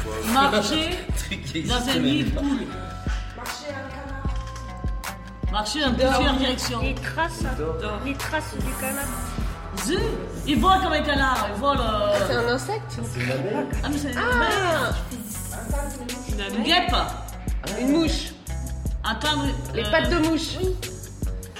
euh, 0.08 0.34
marcher 0.34 0.90
dans 1.68 1.90
un 1.90 2.00
nid 2.00 2.24
de 2.26 2.30
poule. 2.32 2.68
Marcher 5.52 5.82
dans 5.82 5.92
plusieurs 5.94 6.34
directions. 6.38 6.82
Les 6.82 6.94
traces, 6.96 7.44
les 8.06 8.14
traces 8.14 8.54
du 8.56 8.72
canard. 8.80 9.06
Il 10.48 10.60
vole 10.60 10.80
comme 10.82 10.94
un 10.94 11.02
canard. 11.02 11.48
Il 11.56 11.60
vole. 11.62 11.78
euh, 11.80 12.28
C'est 12.28 12.36
un 12.36 12.48
insecte 12.48 12.82
C'est 13.14 13.20
une 13.22 13.32
abeille 13.32 13.56
Ah, 13.84 13.88
mais 13.90 13.98
c'est 13.98 14.12
Ah 14.18 14.92
une 16.58 16.64
guêpe. 16.64 16.96
Une 17.80 17.92
mouche. 17.92 18.32
Attends, 19.04 19.44
Les 19.74 19.84
euh, 19.84 19.92
pattes 19.92 20.10
de 20.10 20.18
mouche. 20.28 20.58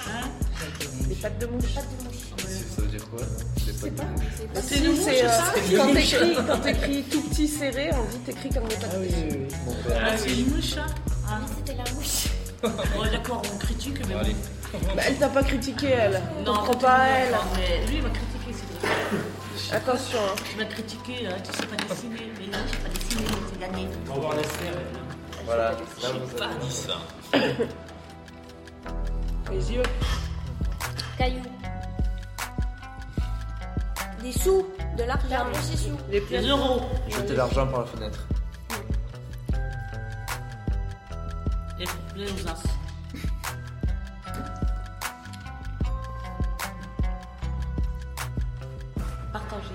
hein? 0.08 0.28
Les 1.10 1.16
pattes 1.16 1.40
de 1.40 1.46
mouche. 1.48 1.74
Ça 1.76 2.82
veut 2.82 2.88
dire 2.88 3.10
quoi? 3.10 3.20
Les 3.66 3.92
pattes 3.92 4.04
de 4.04 4.88
mouche. 4.90 4.98
Si, 4.98 5.04
c'est 5.04 5.26
euh, 5.26 5.78
quand 5.78 5.94
t'écris, 5.94 6.36
quand 6.48 6.58
t'écris 6.58 7.04
tout 7.04 7.22
petit 7.24 7.48
serré, 7.48 7.92
on 7.94 8.04
dit 8.12 8.18
t'écris 8.20 8.50
comme 8.50 8.68
des 8.68 8.76
pattes 8.76 8.94
de 8.94 8.98
mouche. 9.00 9.54
Mon 9.66 9.74
père. 9.74 10.02
Ah, 10.06 10.18
c'est 10.18 10.32
une 10.38 10.50
mouche, 10.56 10.74
ça 10.76 10.86
Ah, 11.28 11.40
C'était 11.58 11.76
la 11.78 11.92
mouche. 11.94 12.26
Ouais, 12.64 13.10
d'accord, 13.12 13.42
on 13.54 13.58
critique, 13.58 14.00
mais 14.08 14.14
bon. 14.16 14.22
Bah, 14.96 15.02
elle 15.08 15.18
t'a 15.18 15.30
pas 15.30 15.44
critiqué, 15.44 15.88
elle. 15.88 16.22
Non, 16.46 16.54
Comprends 16.54 16.76
pas, 16.76 17.08
elle. 17.08 17.36
Mais 17.56 17.86
lui, 17.88 17.98
il 17.98 18.04
m'a 18.04 18.10
critiqué, 18.10 18.54
c'est 18.54 18.66
vrai. 18.88 18.96
Attention. 19.78 20.20
hein. 20.20 20.36
Il 20.52 20.58
m'a 20.58 20.66
critiqué, 20.66 21.28
hein, 21.28 21.36
tu 21.44 21.52
sais 21.58 21.66
pas 21.66 21.76
dessiner. 21.76 22.32
Mais 22.40 22.48
non, 22.48 22.60
je 22.66 22.72
sais 22.72 22.78
pas 22.78 22.90
dessiner, 22.90 23.26
c'est 23.52 23.60
gagné. 23.60 23.88
Voilà, 25.46 25.72
là 25.72 25.78
vous 26.14 26.38
Pas 26.38 26.50
dit 26.62 26.72
ça. 26.72 26.98
Les 29.52 29.72
yeux. 29.74 29.84
Caillou. 31.18 31.42
Des 34.22 34.32
sous, 34.32 34.66
de 34.98 35.04
l'argent. 35.04 35.46
des 35.72 35.78
sous. 35.78 35.98
Les 36.10 36.20
Des 36.20 36.26
pièces. 36.26 36.46
euros. 36.46 36.82
Jeter 37.08 37.36
l'argent 37.36 37.66
par 37.68 37.80
la 37.82 37.86
fenêtre. 37.88 38.28
Aux 42.20 42.48
as. 42.50 42.64
Partager. 49.32 49.74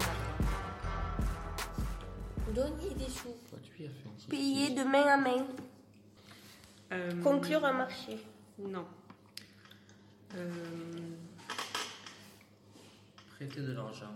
Donner 2.55 2.95
des 2.97 3.09
sous. 3.09 3.35
Payer 4.29 4.75
de 4.75 4.83
main 4.85 5.07
à 5.07 5.17
main. 5.17 5.47
Euh, 6.93 7.23
Conclure 7.23 7.65
un 7.65 7.73
marché. 7.73 8.19
Non. 8.59 8.87
Euh, 10.37 10.51
Prêter 13.37 13.61
de 13.63 13.73
l'argent. 13.73 14.15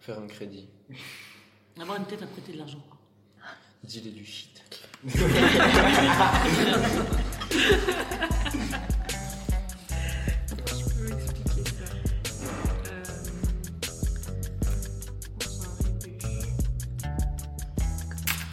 Faire 0.00 0.18
un 0.18 0.26
crédit. 0.26 0.68
Avoir 1.80 1.98
une 1.98 2.06
tête 2.06 2.22
à 2.22 2.26
prêter 2.26 2.52
de 2.52 2.58
l'argent. 2.58 2.82
Dealer 3.84 4.12
du 4.12 4.24
shit. 4.24 4.61
Je 5.04 5.18
peux 5.18 5.24
expliquer 11.12 11.64
ça. 11.70 11.86
On 15.34 15.40
s'en 15.44 15.70
rébut. 15.82 16.18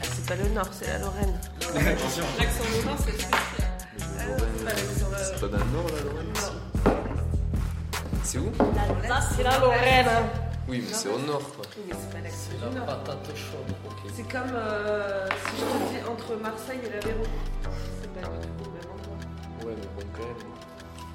Ah, 0.01 0.03
c'est 0.03 0.25
pas 0.25 0.35
le 0.35 0.49
Nord, 0.49 0.69
c'est 0.71 0.87
la 0.87 0.97
Lorraine. 0.99 1.39
L'accent 1.75 2.63
du 2.65 2.85
Nord, 2.85 2.97
c'est 3.05 3.11
spécial. 3.11 3.39
C'est 5.17 5.39
pas 5.39 5.47
dans 5.47 5.57
le 5.57 5.71
nord 5.71 5.87
là, 5.87 6.01
Lorraine 6.03 6.33
C'est 8.23 8.37
où? 8.39 8.51
C'est 9.35 9.43
la 9.43 9.59
Lorraine. 9.59 10.07
Oui, 10.69 10.83
mais 10.87 10.93
c'est 10.93 11.09
au 11.09 11.17
nord 11.19 11.39
quoi. 11.55 11.65
Oui, 11.77 11.83
mais 11.87 11.95
c'est 11.99 12.11
pas 12.11 12.21
l'accent 12.23 12.51
La 12.61 12.69
du 12.69 12.75
Nord. 12.75 12.85
patate 12.85 13.35
chaude, 13.35 13.75
ok. 13.85 14.11
C'est 14.15 14.31
comme 14.31 14.51
euh, 14.53 15.27
si 15.29 15.57
je 15.57 15.63
te 15.65 15.89
dis 15.99 16.09
entre 16.09 16.35
Marseille 16.41 16.79
et 16.85 16.89
l'Aveyron. 16.89 17.23
C'est 18.01 18.13
pas 18.13 18.27
du 18.27 18.47
tout 18.47 18.69
au 18.69 18.71
même 18.73 18.89
endroit. 18.93 19.17
Ouais, 19.65 19.75
mais 19.75 19.87
bon, 19.95 20.03
quand 20.15 20.27
même. 20.27 20.35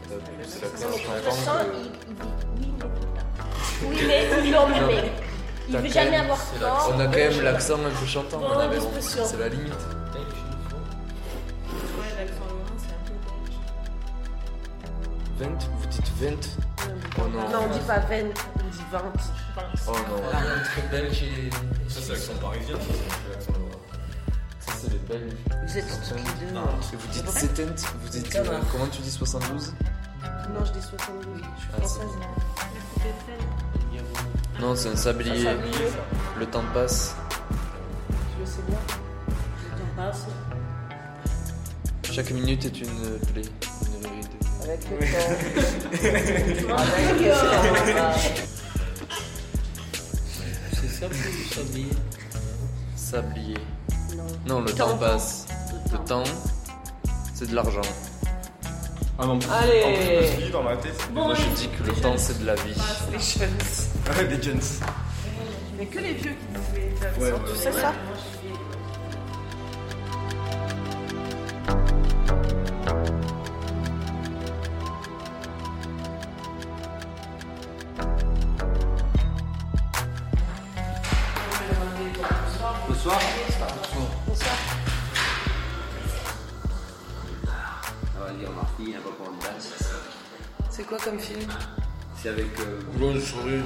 Plus 0.04 0.61
Non, 0.82 0.90
l'accent 1.25 1.64
dit 1.75 1.90
oui, 3.87 3.96
mais 4.06 4.26
le. 4.28 4.37
Oui, 4.37 4.42
mais, 4.44 4.50
non, 4.50 4.87
mais. 4.87 5.12
Il 5.68 5.78
veut 5.78 5.88
jamais 5.88 6.16
avoir 6.16 6.38
On 6.56 6.61
tort. 6.61 6.94
a 7.00 7.04
quand 7.06 7.11
même 7.16 7.40
l'accent 7.42 7.75
un 7.75 7.90
peu 8.00 8.06
chantant 8.06 8.42
en 8.42 8.58
Aveyron. 8.58 8.90
C'est 9.00 9.38
la 9.38 9.49
limite. 9.49 9.73
20 15.38 15.47
Vous 15.79 15.87
dites 15.87 16.09
20 16.21 16.31
Oh 17.19 17.23
non. 17.29 17.49
Non, 17.50 17.59
on 17.69 17.73
dit 17.73 17.81
pas 17.87 17.99
20, 18.00 18.17
on 18.17 18.71
dit 18.71 18.85
20. 18.93 19.03
Oh 19.88 19.93
non. 20.09 20.17
Entre 20.17 20.91
belge 20.91 21.23
et. 21.23 21.50
Ça, 21.88 22.00
c'est 22.03 22.12
l'accent 22.12 22.35
parisien, 22.41 22.76
ça, 22.76 22.83
c'est 22.88 23.31
l'accent. 23.33 23.53
Ça, 24.61 24.73
c'est 24.81 24.91
les 24.93 24.99
Belges. 24.99 25.33
Vous 25.67 25.79
êtes 25.79 26.00
tous 26.09 26.14
les 26.17 26.47
deux. 26.47 26.53
Non, 26.55 26.62
et 26.93 26.97
vous 26.97 27.09
dites 27.12 27.25
70 27.29 27.87
Vous 28.03 28.09
dites. 28.09 28.35
Euh, 28.37 28.61
comment 28.73 28.87
tu 28.87 29.03
dis 29.03 29.11
72 29.11 29.75
Non, 30.53 30.64
je 30.64 30.73
dis 30.73 30.81
72. 30.83 31.37
Je 31.37 31.61
suis 31.61 31.69
Ah, 31.73 31.76
française. 31.79 32.11
Non, 34.61 34.75
c'est 34.76 34.88
un 34.88 34.97
sablier. 34.97 35.47
Un 35.49 35.53
sablier. 35.57 35.88
Le 36.38 36.47
temps 36.47 36.64
passe. 36.73 37.14
Je 38.41 38.47
sais 38.47 38.62
bien. 38.67 38.79
Le 39.73 39.79
temps 39.79 39.93
passe. 39.97 40.26
Chaque 42.11 42.31
minute 42.31 42.64
est 42.64 42.81
une 42.81 43.19
plaie. 43.33 43.43
Une 44.64 44.99
vérité. 44.99 45.14
Avec 45.99 46.61
le 46.61 46.66
temps. 46.66 46.76
Avec 46.76 47.87
le 47.87 47.92
temps. 47.94 48.18
C'est 50.73 50.88
ça 50.88 51.06
ou 51.06 51.54
sablier 51.54 51.87
Sablier. 52.97 53.56
Non. 54.16 54.25
Non, 54.47 54.61
le 54.62 54.73
Temps. 54.73 54.88
temps 54.88 54.97
passe. 54.99 55.47
Le 55.92 55.99
temps, 55.99 56.25
c'est 57.35 57.50
de 57.50 57.54
l'argent. 57.54 57.80
Ah 59.18 59.26
non, 59.26 59.38
Allez. 59.52 59.83
en 59.85 59.92
plus, 59.94 60.04
je 60.04 60.11
me 60.21 60.26
suis 60.26 60.44
dit 60.47 60.50
dans 60.50 60.62
ma 60.62 60.76
tête. 60.76 60.94
c'est- 60.99 61.12
Moi, 61.12 61.35
je 61.35 61.44
dis 61.61 61.68
que 61.68 61.83
le 61.85 61.92
temps, 61.92 62.14
c'est 62.16 62.40
de 62.40 62.47
la 62.47 62.54
vie. 62.56 62.75
Les 63.12 63.18
jeunes. 63.21 63.50
Ouais, 64.18 64.25
des 64.37 64.42
Jones. 64.42 64.61
Mais 65.78 65.87
que 65.87 65.99
les 65.99 66.14
vieux 66.14 66.33
qui 66.33 66.47
disent 66.49 66.71
les 66.75 67.23
Ouais, 67.25 67.30
ouais. 67.33 67.73
ça 67.80 67.92
C'est 92.25 92.31
avec. 92.31 92.47
Euh, 92.59 93.21
sur 93.21 93.45
rue. 93.45 93.61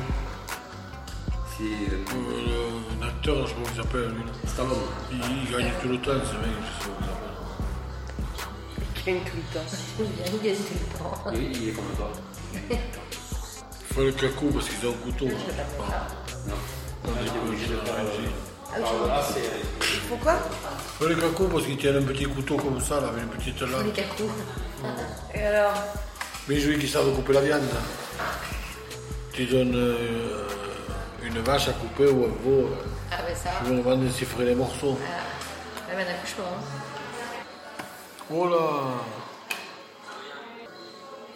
c'est. 1.56 1.62
Euh, 1.62 2.02
Euh, 2.10 3.00
un 3.00 3.06
acteur, 3.06 3.46
je 3.46 3.52
sais 3.52 3.54
pas 3.54 3.60
comment 3.62 3.70
il 3.70 3.76
s'appelle 3.76 4.08
lui. 4.08 4.24
Stallone. 4.48 4.78
Il, 5.12 5.16
il 5.18 5.52
gagne 5.52 5.70
tout 5.80 5.88
le 5.88 5.98
temps, 5.98 6.10
ce 6.26 6.34
mec, 6.42 6.56
je 6.58 6.72
sais 6.82 6.90
pas 6.90 6.96
comment 6.98 6.98
il 6.98 7.06
s'appelle. 8.98 9.14
Gagne 9.14 9.22
tout 9.30 9.36
le 9.36 9.42
temps. 9.54 9.68
Il 10.00 10.40
gagne 10.42 10.56
tout 10.56 10.74
le 10.74 10.98
temps. 10.98 11.14
Oui, 11.32 11.52
il 11.54 11.68
est 11.68 11.72
comme 11.72 11.84
toi. 11.96 12.10
Il 12.68 13.94
faut 13.94 14.02
le 14.02 14.12
cacou 14.12 14.46
parce 14.50 14.68
qu'ils 14.68 14.88
ont 14.88 14.90
un 14.90 15.04
couteau. 15.04 15.26
Non. 15.26 16.54
On 17.04 17.08
est 17.10 17.48
obligé 17.48 17.66
de 17.68 17.76
faire 17.76 17.94
un 17.94 18.06
gel. 18.10 18.30
Ah, 18.74 19.22
c'est. 19.32 19.40
Il 19.80 20.00
faut 20.00 20.16
quoi 20.16 20.34
Il 20.34 20.98
faut 20.98 21.06
le 21.06 21.14
cacou 21.14 21.44
parce 21.44 21.64
qu'ils 21.64 21.76
tiennent 21.76 21.98
un 21.98 22.02
petit 22.02 22.24
couteau 22.24 22.56
comme 22.56 22.80
ça, 22.80 23.00
là, 23.00 23.06
avec 23.08 23.22
une 23.22 23.28
petite 23.28 23.60
lame. 23.60 23.86
Les 23.86 23.92
cacous. 23.92 24.24
Et 25.32 25.42
alors 25.42 25.74
Mais 26.48 26.58
je 26.58 26.70
veux 26.70 26.76
qu'ils 26.76 26.88
savent 26.90 27.14
couper 27.14 27.34
la 27.34 27.42
viande. 27.42 27.62
Tu 29.38 29.44
donnes 29.46 29.72
euh, 29.76 30.48
une 31.22 31.38
vache 31.42 31.68
à 31.68 31.72
couper 31.72 32.06
ou 32.10 32.24
un 32.24 32.42
veau. 32.42 32.66
euh, 32.72 32.74
Ah, 33.12 33.18
bah 33.22 33.32
ça. 33.36 33.50
Tu 33.64 33.70
veux 33.70 33.80
vendre 33.82 34.10
siffler 34.10 34.46
les 34.46 34.54
morceaux. 34.56 34.98
Ah, 35.00 35.94
même 35.94 36.04
un 36.04 36.10
accouchement. 36.10 36.44
hein. 36.58 37.84
Oh 38.34 38.48
là 38.48 38.66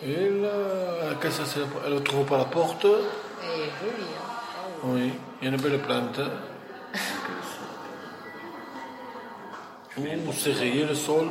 Et 0.04 0.28
là, 0.30 1.14
quand 1.20 1.30
ça, 1.30 1.44
c'est- 1.46 1.60
elle 1.86 1.94
ne 1.94 1.98
trouve 2.00 2.26
pas 2.26 2.38
la 2.38 2.44
porte. 2.46 2.84
Elle 2.84 3.60
est 3.60 3.70
jolie. 3.80 4.10
Hein. 4.18 4.80
Oui, 4.82 5.12
il 5.40 5.44
y 5.48 5.48
a 5.48 5.54
une 5.54 5.60
belle 5.60 5.78
plante. 5.78 6.18
C'est 10.32 10.52
rayé 10.54 10.84
le 10.86 10.94
sol. 10.96 11.28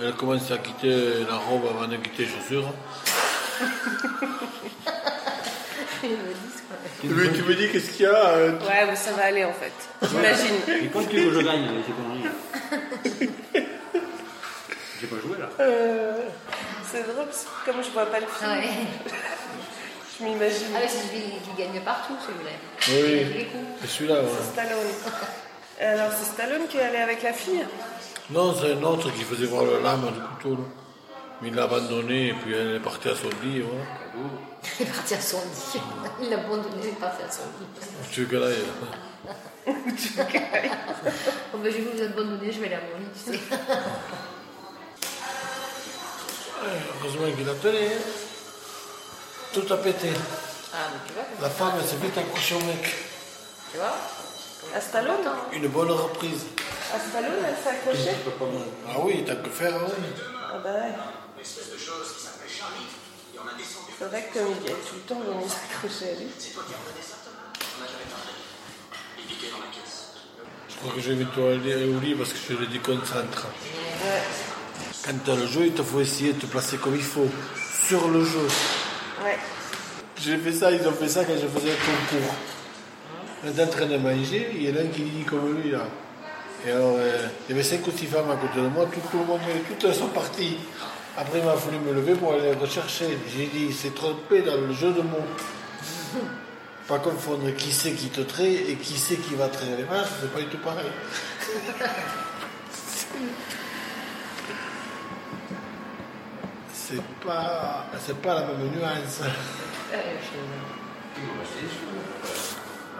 Elle 0.00 0.12
commence 0.14 0.48
à 0.52 0.58
quitter 0.58 1.24
la 1.28 1.38
robe 1.38 1.62
avant 1.70 1.88
de 1.88 1.96
quitter 1.96 2.26
les 2.26 2.28
chaussures. 2.28 2.72
Ils 6.02 6.10
me 6.10 6.16
disent 6.16 6.62
quoi. 6.68 6.76
Mais 7.04 7.32
tu 7.32 7.42
me 7.42 7.54
dis 7.54 7.68
qu'est-ce 7.70 7.90
qu'il 7.92 8.02
y 8.04 8.06
a 8.08 8.26
euh, 8.28 8.52
Ouais, 8.60 8.86
mais 8.88 8.96
ça 8.96 9.12
va 9.12 9.24
aller 9.24 9.44
en 9.44 9.52
fait. 9.52 9.72
J'imagine. 10.02 10.56
Il 10.82 10.90
compte 10.90 11.08
plus 11.08 11.24
que 11.24 11.32
je 11.32 11.40
gagne 11.40 11.64
avec 11.68 11.84
ces 11.86 11.92
conneries. 11.92 13.28
J'ai 15.00 15.06
pas 15.06 15.16
joué 15.16 15.38
là. 15.38 15.48
Euh, 15.60 16.12
c'est 16.90 17.02
drôle 17.02 17.26
parce 17.26 17.44
que 17.44 17.70
comme 17.70 17.82
je 17.82 17.90
vois 17.90 18.06
pas 18.06 18.20
le 18.20 18.26
film, 18.26 18.50
Ah 18.50 18.58
ouais. 18.58 18.68
je 20.18 20.24
m'imagine. 20.24 20.66
Ah, 20.74 20.78
mais 20.82 20.88
c'est 20.88 21.08
celui 21.08 21.22
qui 21.22 21.52
gagne 21.62 21.80
partout, 21.82 22.14
celui-là. 22.20 22.52
Oui, 22.88 22.94
Il 23.10 23.22
a 23.22 23.26
tous 23.28 23.38
les 23.38 23.44
coups. 23.46 23.64
c'est 23.82 23.88
celui-là. 23.88 24.14
ouais. 24.20 24.28
C'est 24.38 24.52
Stallone. 24.52 24.92
Et 25.80 25.84
Alors 25.84 26.12
c'est 26.16 26.24
Stallone 26.26 26.66
qui 26.68 26.76
est 26.78 26.82
allé 26.82 26.98
avec 26.98 27.22
la 27.22 27.32
fille? 27.32 27.64
Non, 28.30 28.54
c'est 28.54 28.72
un 28.72 28.82
autre 28.82 29.10
qui 29.12 29.22
faisait 29.24 29.46
voir 29.46 29.64
le 29.64 29.80
lame 29.82 30.10
du 30.12 30.20
couteau. 30.20 30.54
là. 30.62 30.64
Mais 31.44 31.50
il 31.50 31.54
l'a 31.56 31.64
abandonné 31.64 32.28
et 32.28 32.32
puis 32.32 32.54
elle 32.54 32.76
est 32.76 32.80
partie 32.80 33.10
à 33.10 33.14
son 33.14 33.28
lit. 33.42 33.60
Voilà. 33.60 33.84
Il 34.80 34.86
est 34.86 34.90
parti 34.90 35.12
à 35.14 35.20
son 35.20 35.36
lit. 35.40 35.80
Il 36.22 36.30
l'a 36.30 36.36
abandonné, 36.38 36.74
il 36.82 36.88
est 36.88 36.92
parti 36.92 37.22
à 37.22 37.30
son 37.30 37.42
lit. 37.60 37.66
Tu 38.10 38.20
veux 38.22 38.26
que 38.26 38.36
là, 38.36 38.46
il- 38.50 38.64
Oh, 39.66 39.72
bah, 41.58 41.68
je 41.70 41.76
vais 41.76 41.80
vous 41.82 42.02
abandonner, 42.02 42.50
je 42.50 42.60
vais 42.60 42.66
aller 42.66 42.74
à 42.76 42.80
mon 42.80 42.98
lit, 42.98 43.06
tu 43.14 43.32
sais. 43.32 43.40
Heureusement 47.02 47.36
qu'il 47.36 47.48
a 47.48 47.54
tenu. 47.54 47.76
hein. 47.76 48.02
Tout 49.52 49.72
a 49.72 49.76
pété. 49.76 50.08
Ah, 50.72 50.76
mais 50.92 50.98
tu 51.06 51.12
vois, 51.12 51.24
La 51.42 51.50
femme, 51.50 51.72
elle 51.78 51.86
s'est 51.86 51.96
vite 51.96 52.16
accrochée 52.18 52.54
au 52.56 52.60
mec. 52.60 52.94
tu 53.70 53.76
vois 53.78 53.94
À 54.74 54.80
Stallone 54.80 55.28
Une 55.52 55.68
bonne 55.68 55.90
reprise. 55.90 56.46
À 56.94 56.98
Stallone, 56.98 57.44
elle 57.46 57.56
s'est 57.62 57.70
accrochée 57.70 58.16
Ah 58.88 58.98
oui, 59.02 59.24
tant 59.24 59.36
que 59.36 59.50
faire, 59.50 59.74
oui. 59.76 59.92
Ah 60.52 60.58
bah 60.62 60.70
ouais. 60.72 60.92
C'est 63.98 64.04
vrai 64.06 64.28
que 64.32 64.38
il 64.38 64.66
gagne 64.66 64.76
tout 64.88 64.94
le 64.96 65.00
temps, 65.02 65.20
on 65.28 65.48
s'accrocher 65.48 66.10
à 66.10 66.14
lui. 66.18 66.26
Je 70.68 70.76
crois 70.76 70.92
que 70.94 71.00
je 71.00 71.10
vais 71.10 71.16
mettre 71.16 71.38
au 71.38 71.52
lit- 71.56 71.84
au 71.96 72.00
lit 72.00 72.14
parce 72.14 72.32
que 72.32 72.38
je 72.50 72.54
le 72.58 72.66
déconcentre. 72.66 73.46
Ouais. 74.02 74.22
Quand 75.04 75.12
tu 75.24 75.30
as 75.30 75.36
le 75.36 75.46
jeu, 75.46 75.66
il 75.66 75.72
te 75.74 75.82
faut 75.82 76.00
essayer 76.00 76.32
de 76.32 76.40
te 76.40 76.46
placer 76.46 76.76
comme 76.78 76.94
il 76.96 77.02
faut. 77.02 77.28
Sur 77.86 78.08
le 78.08 78.24
jeu. 78.24 78.46
Ouais. 79.22 79.38
J'ai 80.16 80.38
fait 80.38 80.52
ça, 80.52 80.70
ils 80.72 80.86
ont 80.88 80.92
fait 80.92 81.08
ça 81.08 81.24
quand 81.24 81.34
je 81.34 81.46
faisais 81.46 81.72
un 81.72 81.76
concours. 81.76 82.34
On 83.44 83.50
était 83.50 83.62
en 83.62 83.66
train 83.68 83.86
de 83.86 83.98
manger, 83.98 84.50
il 84.54 84.62
y 84.70 84.72
en 84.72 84.76
a 84.76 84.80
un 84.84 84.86
qui 84.86 85.02
dit 85.02 85.24
comme 85.24 85.60
lui 85.60 85.70
là. 85.70 85.86
Et 86.66 86.70
alors, 86.70 86.94
euh, 86.96 87.28
il 87.46 87.52
y 87.54 87.58
avait 87.58 87.62
cinq 87.68 87.86
ou 87.86 87.90
six 87.90 88.06
femmes 88.06 88.30
à 88.30 88.36
côté 88.36 88.56
de 88.58 88.68
moi, 88.68 88.86
tout, 88.90 89.00
tout 89.10 89.18
le 89.18 89.24
monde, 89.24 89.40
toutes 89.68 89.84
elles 89.84 89.94
sont 89.94 90.06
parties. 90.08 90.56
Après, 91.16 91.38
il 91.38 91.44
m'a 91.44 91.54
fallu 91.56 91.78
me 91.78 91.92
lever 91.92 92.14
pour 92.14 92.34
aller 92.34 92.52
rechercher. 92.52 93.18
J'ai 93.28 93.46
dit, 93.46 93.72
c'est 93.72 93.94
trompé 93.94 94.42
dans 94.42 94.56
le 94.56 94.72
jeu 94.72 94.92
de 94.92 95.02
mots. 95.02 95.26
Pas 96.88 96.98
confondre 96.98 97.50
qui 97.56 97.72
c'est 97.72 97.92
qui 97.92 98.08
te 98.08 98.20
traite 98.20 98.68
et 98.68 98.76
qui 98.76 98.98
c'est 98.98 99.16
qui 99.16 99.34
va 99.36 99.48
traiter 99.48 99.76
les 99.76 99.84
vaches, 99.84 100.08
c'est 100.20 100.32
pas 100.32 100.40
du 100.40 100.48
tout 100.48 100.58
pareil. 100.58 100.84
C'est 106.72 107.02
pas, 107.24 107.86
c'est 108.04 108.20
pas 108.20 108.34
la 108.34 108.46
même 108.48 108.70
nuance. 108.70 109.22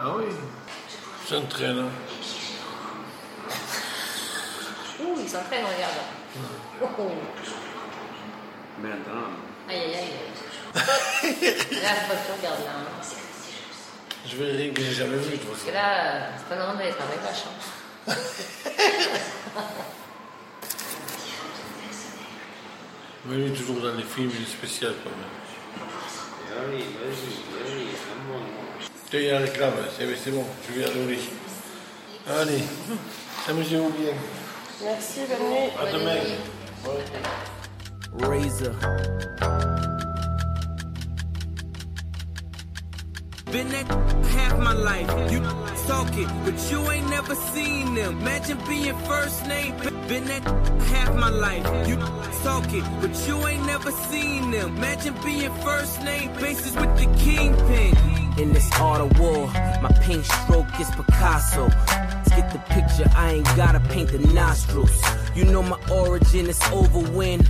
Ah 0.01 0.13
oui 0.17 0.25
J'entraîne. 1.29 1.89
Ouh, 4.99 5.15
il 5.19 5.29
s'entraîne, 5.29 5.65
regarde. 5.65 5.95
Oh, 6.81 6.87
oh. 6.99 7.11
Mais 8.81 8.89
maintenant. 8.89 9.29
Aïe, 9.69 9.77
aïe, 9.77 9.95
aïe. 9.95 10.11
Là, 10.75 10.81
faut 10.81 12.13
pas 12.13 12.15
que 12.15 12.25
tu 12.25 12.31
regardes, 12.37 12.65
là. 12.65 12.71
hein. 12.75 13.01
Je 14.27 14.35
vais 14.37 14.51
rire 14.51 14.73
que 14.73 14.81
j'ai 14.81 14.91
jamais 14.91 15.17
vu, 15.17 15.31
de 15.31 15.37
toute 15.37 15.49
Parce 15.49 15.63
que 15.63 15.71
là, 15.71 16.29
c'est 16.37 16.49
pas 16.49 16.55
normal 16.57 16.83
d'être 16.85 16.97
avec 17.01 17.21
vache. 17.21 17.43
Hein. 17.47 18.13
Mais 23.25 23.35
lui, 23.37 23.51
toujours 23.53 23.81
dans 23.81 23.93
les 23.95 24.03
films, 24.03 24.31
il 24.35 24.43
est 24.43 24.49
spécial 24.49 24.93
quand 25.03 25.09
même. 25.09 25.33
Allez, 26.57 26.83
vas-y, 26.83 27.71
allez, 27.71 27.81
à 27.89 28.29
moi. 28.29 28.39
Tiens, 29.09 29.19
il 29.19 29.25
y 29.25 29.29
a 29.29 29.33
la 29.33 29.45
réclame, 29.45 29.73
c'est 29.97 30.31
bon, 30.31 30.45
je 30.67 30.73
vais 30.79 30.85
aller 30.85 31.01
au 31.03 31.07
lit. 31.07 31.29
Allez, 32.27 32.63
amusez-vous 33.49 33.89
bien. 33.89 34.13
Merci, 34.83 35.21
bonne 35.27 35.49
nuit. 35.49 35.69
À 35.79 35.91
demain. 35.91 36.15
Razor. 38.17 38.73
Been 43.51 43.69
that 43.69 43.87
half 44.31 44.59
my 44.59 44.73
life. 44.73 45.31
You 45.31 45.39
talking, 45.87 46.27
but 46.43 46.71
you 46.71 46.91
ain't 46.91 47.09
never 47.09 47.35
seen 47.35 47.95
them. 47.95 48.19
Imagine 48.19 48.57
being 48.67 48.97
first 48.99 49.45
name. 49.47 49.75
Been 50.07 50.25
that 50.25 50.43
half 50.87 51.15
my 51.15 51.29
life. 51.29 51.87
You 51.87 51.97
talking, 52.43 52.83
but 53.01 53.15
you 53.27 53.47
ain't 53.47 53.65
never 53.65 53.91
seen 53.91 54.51
them. 54.51 54.75
Imagine 54.77 55.15
being 55.23 55.53
first 55.63 56.01
name 56.03 56.33
basis 56.33 56.75
with 56.75 56.97
the 56.97 57.05
kingpin. 57.17 57.95
In 58.37 58.51
this 58.51 58.69
art 58.79 59.01
of 59.01 59.17
war, 59.19 59.47
my 59.81 59.91
paint 60.01 60.25
stroke 60.25 60.79
is 60.79 60.89
Picasso. 60.91 61.69
Get 62.35 62.51
the 62.51 62.59
picture, 62.67 63.09
I 63.15 63.35
ain't 63.35 63.45
gotta 63.55 63.79
paint 63.79 64.09
the 64.09 64.19
nostrils. 64.33 65.01
You 65.35 65.45
know 65.45 65.63
my 65.63 65.79
origin 65.89 66.47
is 66.47 66.61
over 66.73 66.99
when 66.99 67.41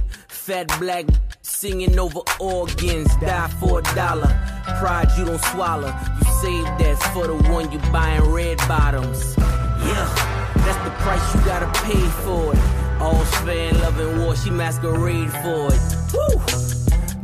fat 0.46 0.68
black 0.80 1.06
singing 1.42 1.98
over 1.98 2.20
organs, 2.40 3.16
die 3.16 3.48
for 3.60 3.80
a 3.80 3.96
dollar. 3.96 4.30
Pride 4.78 5.08
you 5.18 5.26
don't 5.26 5.42
swallow, 5.42 5.88
you 5.88 6.32
save 6.40 6.66
that 6.78 7.12
for 7.14 7.26
the 7.26 7.50
one 7.52 7.72
you 7.72 7.80
buying 7.92 8.22
red 8.32 8.60
bottoms. 8.68 9.36
Yeah, 9.40 10.06
that's 10.54 10.78
the 10.86 10.94
price 11.02 11.34
you 11.34 11.42
gotta 11.46 11.72
pay 11.82 12.08
for 12.24 12.54
it. 12.54 12.60
All 13.02 13.26
fan 13.44 13.74
loving 13.80 14.20
war, 14.22 14.36
she 14.36 14.52
masquerade 14.52 15.32
for 15.32 15.70
it. 15.74 15.82
Woo! 16.14 16.40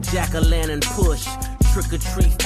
Jack 0.01 0.33
o' 0.33 0.39
lantern 0.39 0.79
push, 0.81 1.27
trick 1.73 1.93
or 1.93 1.99
treat. 1.99 2.43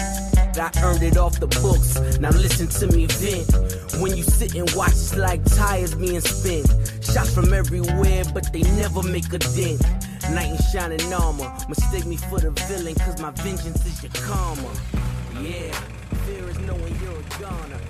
I 0.57 0.71
earned 0.83 1.03
it 1.03 1.15
off 1.15 1.39
the 1.39 1.47
books. 1.47 2.19
Now 2.19 2.31
listen 2.31 2.67
to 2.67 2.95
me 2.95 3.05
vent. 3.07 4.01
When 4.01 4.15
you 4.15 4.23
sit 4.23 4.55
and 4.55 4.69
watch, 4.75 4.91
it's 4.91 5.15
like 5.15 5.43
tires 5.55 5.95
being 5.95 6.19
spent. 6.19 6.67
Shots 7.01 7.33
from 7.33 7.53
everywhere, 7.53 8.23
but 8.33 8.51
they 8.51 8.63
never 8.75 9.03
make 9.03 9.31
a 9.31 9.39
dent. 9.39 9.81
Knight 10.31 10.51
in 10.51 10.57
shining 10.71 11.13
armor. 11.13 11.51
Mistake 11.69 12.05
me 12.05 12.17
for 12.17 12.39
the 12.39 12.51
villain, 12.67 12.95
cause 12.95 13.19
my 13.21 13.31
vengeance 13.31 13.85
is 13.85 14.03
your 14.03 14.11
karma. 14.13 14.71
Yeah, 15.41 15.71
fear 16.25 16.49
is 16.49 16.57
knowing 16.59 16.95
you're 17.01 17.19
a 17.19 17.39
goner. 17.39 17.81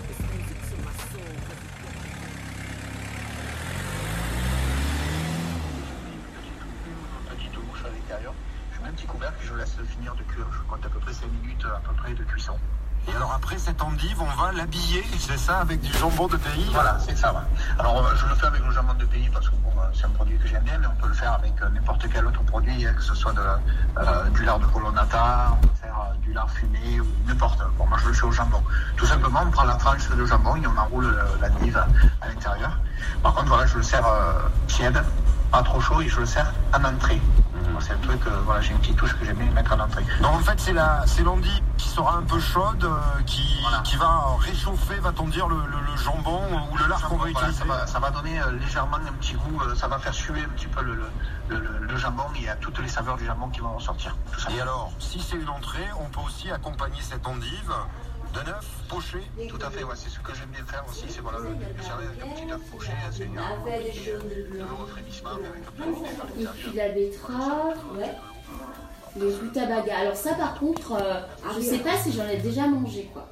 L'intérieur. 7.85 8.33
Je 8.75 8.81
mets 8.81 8.89
un 8.89 8.93
petit 8.93 9.05
couvercle 9.05 9.37
et 9.43 9.47
je 9.47 9.53
laisse 9.53 9.75
finir 9.95 10.15
de 10.15 10.23
cuire. 10.23 10.47
Je 10.51 10.69
compte 10.69 10.85
à 10.85 10.89
peu 10.89 10.99
près 10.99 11.13
5 11.13 11.27
minutes 11.43 11.65
à 11.65 11.79
peu 11.87 11.93
près 11.93 12.13
de 12.13 12.23
cuisson. 12.23 12.57
Et 13.07 13.15
alors 13.15 13.33
après 13.33 13.57
cette 13.57 13.81
endive, 13.81 14.19
on 14.21 14.41
va 14.41 14.51
l'habiller, 14.51 15.03
c'est 15.19 15.37
ça, 15.37 15.59
avec 15.59 15.81
du 15.81 15.91
jambon 15.93 16.27
de 16.27 16.37
pays 16.37 16.69
Voilà, 16.71 16.97
c'est 16.99 17.15
ça. 17.17 17.45
Alors 17.77 18.05
euh, 18.05 18.15
je 18.15 18.25
le 18.25 18.35
fais 18.35 18.47
avec 18.47 18.65
le 18.65 18.71
jambon 18.71 18.93
de 18.95 19.05
pays 19.05 19.29
parce 19.31 19.47
que 19.47 19.55
euh, 19.55 19.81
c'est 19.93 20.05
un 20.05 20.09
produit 20.09 20.37
que 20.37 20.47
j'aime 20.47 20.63
bien, 20.63 20.77
mais 20.79 20.87
on 20.87 21.01
peut 21.01 21.07
le 21.07 21.13
faire 21.13 21.33
avec 21.33 21.53
euh, 21.61 21.69
n'importe 21.69 22.05
quel 22.11 22.25
autre 22.25 22.41
produit, 22.43 22.85
hein, 22.85 22.93
que 22.95 23.03
ce 23.03 23.13
soit 23.13 23.33
du 24.33 24.43
lard 24.43 24.59
de 24.59 24.65
colonnata, 24.65 25.51
on 25.51 25.67
peut 25.67 25.73
faire 25.81 26.13
du 26.21 26.33
lard 26.33 26.49
fumé 26.49 26.99
ou 26.99 27.05
n'importe. 27.27 27.59
Bon, 27.77 27.85
moi 27.87 27.97
je 28.01 28.07
le 28.07 28.13
fais 28.13 28.25
au 28.25 28.31
jambon. 28.31 28.61
Tout 28.95 29.05
simplement, 29.05 29.41
on 29.45 29.51
prend 29.51 29.65
la 29.65 29.75
tranche 29.75 30.09
de 30.09 30.25
jambon 30.25 30.55
et 30.55 30.65
on 30.65 30.77
enroule 30.77 31.05
euh, 31.05 31.47
l'endive 31.47 31.77
à 32.21 32.27
l'intérieur. 32.27 32.79
Par 33.21 33.33
contre, 33.33 33.47
voilà, 33.47 33.65
je 33.65 33.77
le 33.77 33.83
sers 33.83 34.05
tiède, 34.67 35.01
pas 35.51 35.61
trop 35.61 35.79
chaud, 35.79 36.01
et 36.01 36.09
je 36.09 36.19
le 36.19 36.25
sers 36.25 36.51
en 36.73 36.83
entrée. 36.83 37.21
Moi, 37.75 37.83
C'est 37.85 37.91
un 37.93 37.97
truc, 37.97 38.21
euh, 38.25 38.39
voilà, 38.45 38.61
j'ai 38.61 38.71
une 38.71 38.79
petite 38.79 38.95
touche 38.95 39.13
que 39.17 39.25
j'aime 39.25 39.35
bien 39.35 39.51
mettre 39.51 39.73
en 39.73 39.79
entrée. 39.81 40.05
Donc 40.21 40.33
en 40.33 40.39
fait 40.39 40.57
c'est 40.61 40.71
la 40.71 41.03
c'est 41.05 41.23
l'endive 41.23 41.61
qui 41.77 41.89
sera 41.89 42.15
un 42.15 42.21
peu 42.23 42.39
chaude, 42.39 42.85
euh, 42.85 43.21
qui, 43.25 43.43
qui 43.83 43.97
va 43.97 44.27
réchauffer, 44.39 44.95
va-t-on 44.99 45.27
dire, 45.27 45.49
le, 45.49 45.57
le- 45.57 45.81
le 45.91 45.97
jambon 45.97 46.39
ou 46.71 46.77
le 46.77 46.87
lard 46.87 47.01
qu'on 47.09 47.17
va 47.17 47.29
Voilà, 47.29 47.49
utiliser. 47.49 47.59
ça, 47.59 47.65
va, 47.65 47.85
ça 47.85 47.99
va 47.99 48.11
donner 48.11 48.39
euh, 48.39 48.51
légèrement 48.53 48.95
un 48.95 49.11
petit 49.19 49.33
goût, 49.33 49.61
ça 49.75 49.89
va 49.89 49.99
faire 49.99 50.13
suer 50.13 50.41
un 50.41 50.49
petit 50.55 50.67
peu 50.67 50.81
le, 50.83 51.01
jambon 51.97 52.23
et 52.35 52.39
il 52.39 52.43
y 52.43 52.49
a 52.49 52.55
toutes 52.55 52.79
les 52.79 52.87
saveurs 52.87 53.17
du 53.17 53.25
jambon 53.25 53.49
qui 53.49 53.59
vont 53.59 53.73
ressortir. 53.75 54.15
tout 54.31 54.39
ça. 54.39 54.49
Et 54.51 54.61
alors, 54.61 54.91
si 54.99 55.19
c'est 55.21 55.35
une 55.37 55.49
entrée, 55.49 55.85
on 55.99 56.05
peut 56.09 56.21
aussi 56.25 56.49
accompagner 56.51 57.01
cette 57.01 57.27
endive 57.27 57.73
d'un 58.35 58.51
œuf 58.51 58.67
poché. 58.89 59.19
Tout 59.47 59.59
à 59.65 59.69
fait, 59.69 59.83
ouais, 59.83 59.95
c'est 59.95 60.09
ce 60.09 60.19
que 60.19 60.35
j'aime 60.35 60.49
bien 60.49 60.65
faire 60.65 60.83
aussi, 60.89 61.05
c'est 61.07 61.21
voilà, 61.21 61.39
le, 61.39 61.49
le 61.49 61.83
servir 61.83 62.09
avec 62.09 62.21
un 62.21 62.27
petit 62.35 62.51
œuf 62.51 62.61
poché, 62.71 62.91
c'est 63.11 63.23
un 63.23 63.27
de 63.27 64.57
le 64.57 64.63
refroidissement 64.63 65.29
avec 65.31 65.63
un 65.67 65.71
peu 65.71 65.89
de 65.89 65.95
vinaigre 65.95 66.21
à 66.21 66.41
Et 66.41 66.45
puis 66.45 66.77
la 66.77 66.89
betterave, 66.89 67.77
ouais. 67.97 68.13
Les 69.17 69.33
rutabagas. 69.33 69.97
Alors 69.97 70.15
ça 70.15 70.33
par 70.33 70.59
contre, 70.59 70.91
euh, 70.93 71.21
je 71.55 71.61
sais 71.61 71.79
pas 71.79 71.97
si 71.97 72.11
j'en 72.11 72.27
ai 72.27 72.37
déjà 72.37 72.67
mangé 72.67 73.09
quoi. 73.13 73.29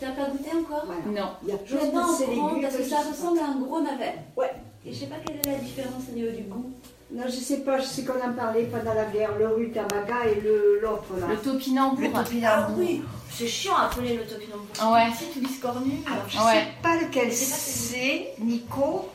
T'as 0.00 0.12
pas 0.12 0.30
goûté 0.30 0.50
encore? 0.56 0.86
Non. 1.06 1.30
Il 1.42 1.48
y 1.48 1.52
a 1.52 1.58
plein 1.58 1.80
je 1.80 2.12
de 2.12 2.16
ces 2.16 2.26
légumes 2.28 2.62
parce 2.62 2.76
que 2.76 2.84
ça 2.84 3.02
ressemble 3.02 3.40
à 3.40 3.46
un 3.48 3.58
gros 3.58 3.82
navet. 3.82 4.14
Ouais. 4.36 4.52
Et 4.86 4.92
je 4.92 5.00
sais 5.00 5.06
pas 5.06 5.16
quelle 5.26 5.36
est 5.36 5.58
la 5.58 5.58
différence 5.58 6.04
au 6.10 6.14
niveau 6.14 6.30
du 6.30 6.44
goût. 6.44 6.72
Non, 7.10 7.24
je 7.26 7.30
sais 7.36 7.58
pas, 7.58 7.78
je 7.78 7.84
sais 7.86 8.04
qu'on 8.04 8.20
en 8.22 8.32
parlait 8.34 8.64
pendant 8.64 8.92
la 8.94 9.06
guerre, 9.06 9.30
le 9.38 9.48
rutabaga 9.48 10.26
et 10.26 10.40
l'autre 10.82 11.04
là. 11.18 11.26
Le 11.28 11.36
topinambour. 11.38 12.00
Le 12.00 12.12
topinambour. 12.12 12.66
Ah 12.68 12.74
oui, 12.76 13.02
c'est 13.30 13.46
chiant 13.48 13.76
à 13.76 13.84
appeler 13.86 14.14
le 14.16 14.24
topinambour. 14.24 14.92
Ouais. 14.92 15.06
C'est 15.18 15.32
tout 15.32 15.40
biscornu. 15.40 16.02
Alors, 16.06 16.28
je 16.28 16.36
Ouais. 16.38 16.52
sais 16.60 16.68
pas 16.82 16.96
lequel 16.96 17.32
c'est. 17.32 18.34
Nico, 18.40 19.08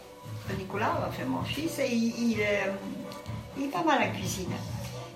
euh, 0.49 0.53
Nicolas, 0.57 0.91
enfin 1.07 1.25
mon 1.27 1.43
fils, 1.43 1.73
il, 1.87 2.31
il, 2.31 2.39
euh, 2.41 2.71
il 3.57 3.65
est 3.65 3.67
pas 3.67 3.83
mal 3.83 3.99
en 4.01 4.11
cuisine. 4.11 4.49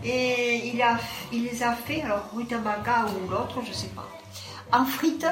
Et 0.03 0.67
il, 0.71 0.79
a, 0.79 0.97
il 1.33 1.45
les 1.45 1.63
a 1.63 1.73
fait, 1.73 2.03
alors 2.03 2.29
rutabaga 2.35 3.05
ou 3.07 3.27
l'autre, 3.31 3.59
je 3.67 3.73
sais 3.73 3.87
pas, 3.87 4.07
en 4.71 4.85
frites. 4.85 5.25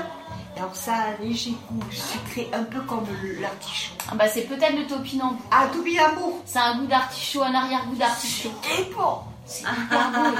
Alors 0.57 0.75
ça 0.75 0.93
a 0.93 0.97
un 1.09 1.23
léger 1.25 1.51
goût 1.69 1.91
sucré, 1.91 2.49
un 2.53 2.63
peu 2.63 2.79
comme 2.81 3.05
l'artichaut. 3.41 3.93
Ah 4.09 4.15
bah 4.15 4.27
c'est 4.27 4.43
peut-être 4.43 4.75
le 4.75 4.87
topinambour. 4.87 5.37
Ah, 5.51 5.67
topinambour 5.71 6.39
C'est 6.45 6.59
un 6.59 6.77
goût 6.77 6.85
d'artichaut, 6.85 7.43
un 7.43 7.53
arrière-goût 7.53 7.95
d'artichaut. 7.95 8.51
Et 8.79 8.83
bon 8.93 9.19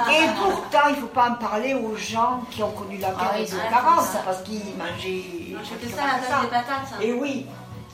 Et 0.09 0.25
pourtant, 0.37 0.87
il 0.89 0.95
ne 0.95 1.01
faut 1.01 1.07
pas 1.07 1.29
en 1.31 1.35
parler 1.35 1.73
aux 1.73 1.95
gens 1.95 2.41
qui 2.49 2.63
ont 2.63 2.71
connu 2.71 2.97
la 2.97 3.09
guerre 3.09 3.31
Ah, 3.33 3.37
de 3.39 3.43
ils 3.43 3.55
ont 3.55 3.59
40 3.69 4.05
fait 4.05 4.11
ça. 4.13 4.19
parce 4.25 4.41
qu'ils 4.43 4.61
mangeaient. 4.77 5.23
C'était 5.63 5.93
ça 5.95 6.03
la 6.07 6.19
tasse 6.19 6.41
des 6.41 6.47
patates. 6.47 6.67
hein. 6.93 6.97
Et 7.01 7.13
oui. 7.13 7.45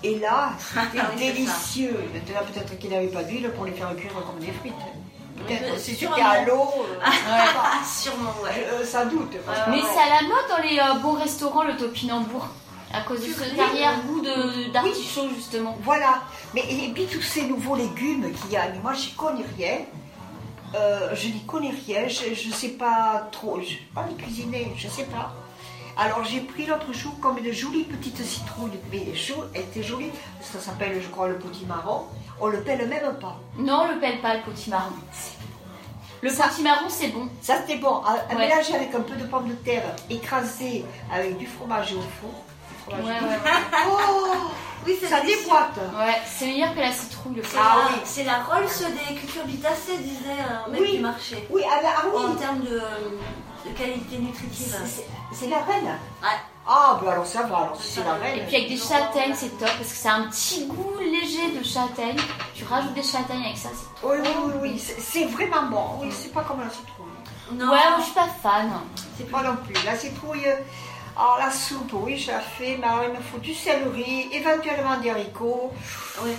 Et 0.04 0.20
là, 0.20 0.52
Ah 0.78 0.82
c'était 0.92 1.04
c'est 1.18 1.34
délicieux. 1.34 2.06
Maintenant, 2.14 2.42
peut-être 2.54 2.78
qu'ils 2.80 2.90
n'avaient 2.92 3.08
pas 3.08 3.24
d'huile 3.24 3.52
pour 3.56 3.66
les 3.66 3.72
faire 3.72 3.96
cuire 3.96 4.12
comme 4.14 4.40
des 4.40 4.52
frites. 4.52 4.74
Peut-être 5.48 5.74
Oui, 5.74 5.80
si 5.80 5.96
sûrement. 5.96 6.16
c'était 6.16 6.28
à 6.28 6.46
l'eau. 6.46 6.70
euh, 6.90 6.96
Ah, 7.06 7.86
sûrement, 7.86 8.34
ouais. 8.44 8.50
je- 8.56 8.76
euh, 8.76 8.86
sans 8.86 9.06
doute. 9.06 9.32
que- 9.32 9.70
Mais 9.72 9.82
c'est 9.82 10.00
à 10.00 10.22
la 10.22 10.28
mode 10.28 10.46
dans 10.50 10.64
les 10.64 10.80
euh, 10.80 11.00
bons 11.02 11.14
restaurants 11.20 11.64
le 11.64 11.76
topinambour. 11.78 12.48
À 12.94 13.02
cause 13.04 13.22
de 13.22 13.26
Tu 13.28 13.34
cet 13.34 13.54
ris, 13.54 13.60
arrière-goût 13.62 14.20
de- 14.20 14.70
d'artichaut 14.74 15.30
justement. 15.36 15.78
Voilà. 15.82 16.16
Mais 16.54 16.62
et 16.70 16.92
puis 16.94 17.06
tous 17.06 17.22
ces 17.22 17.44
nouveaux 17.44 17.76
légumes 17.78 18.34
qu'il 18.34 18.52
y 18.52 18.58
a, 18.58 18.68
mais 18.70 18.80
moi 18.84 18.94
j'y 18.94 19.12
connais 19.14 19.46
rien. 19.58 19.78
Euh, 20.76 21.10
je 21.16 21.28
n'y 21.28 21.42
connais 21.46 21.74
rien, 21.86 22.08
je 22.08 22.48
ne 22.50 22.54
sais 22.54 22.70
pas 22.70 23.28
trop, 23.32 23.60
je 23.62 23.68
sais 23.70 23.80
pas 23.96 24.06
les 24.10 24.16
cuisiner, 24.16 24.72
je 24.78 24.88
sais 24.88 25.04
pas. 25.04 25.34
Alors 25.98 26.24
j'ai 26.24 26.40
pris 26.42 26.66
l'autre 26.66 26.94
jour 26.94 27.14
comme 27.22 27.38
une 27.38 27.52
jolie 27.52 27.84
petite 27.84 28.24
citrouille, 28.24 28.72
mais 28.92 29.06
elle 29.54 29.62
était 29.62 29.84
jolie, 29.84 30.12
ça 30.42 30.60
s'appelle 30.60 31.00
je 31.02 31.08
crois 31.10 31.28
le 31.28 31.38
potimarron, 31.38 32.06
on 32.40 32.48
le 32.48 32.62
pèle 32.62 32.88
même 32.88 33.14
pas. 33.20 33.38
Non, 33.58 33.88
le 33.94 34.00
pèle 34.00 34.20
pas 34.22 34.36
le 34.36 34.42
potimarron. 34.42 34.92
Le 36.22 36.30
Ça- 36.30 36.48
potimarron 36.48 36.88
c'est 36.90 37.10
bon. 37.10 37.28
Ça 37.42 37.58
c'était 37.58 37.78
bon, 37.80 38.02
à, 38.04 38.12
à 38.30 38.36
Ouais. 38.36 38.48
mélanger 38.48 38.76
avec 38.76 38.94
un 38.96 39.02
peu 39.02 39.16
de 39.16 39.26
pommes 39.26 39.50
de 39.50 39.54
terre 39.54 39.84
écrasées 40.10 40.86
avec 41.14 41.38
du 41.38 41.46
fromage 41.48 41.94
au 41.94 42.02
four. 42.02 42.44
Ouais, 42.90 43.04
ouais. 43.04 43.38
Oh, 43.88 44.48
Oui, 44.86 44.98
c'est 45.00 45.08
ça 45.08 45.22
déboîte. 45.22 45.78
Ouais, 45.96 46.18
c'est 46.26 46.46
meilleur 46.46 46.74
que 46.74 46.80
la 46.80 46.92
citrouille 46.92 47.36
le 47.36 47.44
C'est. 47.44 47.58
Ah 47.60 47.76
la, 47.78 47.96
oui. 47.96 48.02
c'est 48.04 48.24
la 48.24 48.40
Rolls 48.44 48.66
des 48.66 49.16
cucurbitacées, 49.16 49.98
disait 50.00 50.42
un 50.66 50.70
mec 50.72 50.82
Oui. 50.82 50.96
du 50.98 51.00
marché. 51.00 51.48
Oui, 51.52 51.62
ah, 51.70 51.80
ah 51.86 52.06
oui. 52.14 52.24
En 52.26 52.34
termes 52.36 52.62
de, 52.62 52.82
de 53.66 53.70
qualité 53.78 54.18
nutritive. 54.18 54.76
C'est- 54.86 55.06
C'est 55.34 55.48
la 55.48 55.58
reine 55.60 55.86
Ouais. 56.22 56.30
Ah, 56.68 57.00
bah 57.02 57.14
alors 57.14 57.26
ça 57.26 57.44
va, 57.44 57.58
alors 57.58 57.78
si 57.82 57.94
c'est 57.94 58.04
la 58.04 58.14
reine. 58.16 58.40
Et 58.40 58.42
puis 58.46 58.56
avec 58.58 58.70
des 58.70 58.78
châtaignes, 58.78 59.34
c'est 59.36 59.58
top 59.58 59.70
parce 59.78 59.90
que 59.90 59.96
c'est 59.96 60.10
un 60.10 60.24
petit 60.28 60.66
goût 60.68 60.92
léger 61.00 61.58
de 61.58 61.64
châtaigne. 61.64 62.18
Tu 62.54 62.64
rajoutes 62.66 62.94
des 62.94 63.02
châtaignes 63.04 63.44
avec 63.46 63.58
ça, 63.58 63.70
c'est 63.74 63.96
trop 64.02 64.12
Oui, 64.12 64.18
oui, 64.22 64.30
oui, 64.46 64.54
oui, 64.62 64.80
c'est 64.80 65.00
c'est 65.00 65.26
vraiment 65.26 65.64
bon. 65.64 65.86
Oui, 66.02 66.10
c'est 66.12 66.34
pas 66.34 66.42
comme 66.44 66.60
la 66.60 66.70
citrouille. 66.70 67.08
Non. 67.54 67.66
Ouais, 67.72 67.80
moi 67.90 67.98
je 68.00 68.04
suis 68.04 68.14
pas 68.14 68.28
fan. 68.44 68.70
Moi 69.32 69.42
non 69.44 69.56
plus. 69.66 69.74
La 69.86 69.96
citrouille, 69.98 70.46
euh, 70.48 70.56
alors 71.18 71.38
la 71.40 71.50
soupe, 71.52 71.92
oui, 71.94 72.18
je 72.18 72.32
la 72.32 72.40
fais, 72.42 72.78
mais 72.80 72.86
alors 72.88 73.04
il 73.06 73.12
me 73.18 73.22
faut 73.22 73.38
du 73.40 73.54
céleri, 73.54 74.30
éventuellement 74.34 74.98
des 74.98 75.10
haricots. 75.12 75.72
Ouais. 76.24 76.36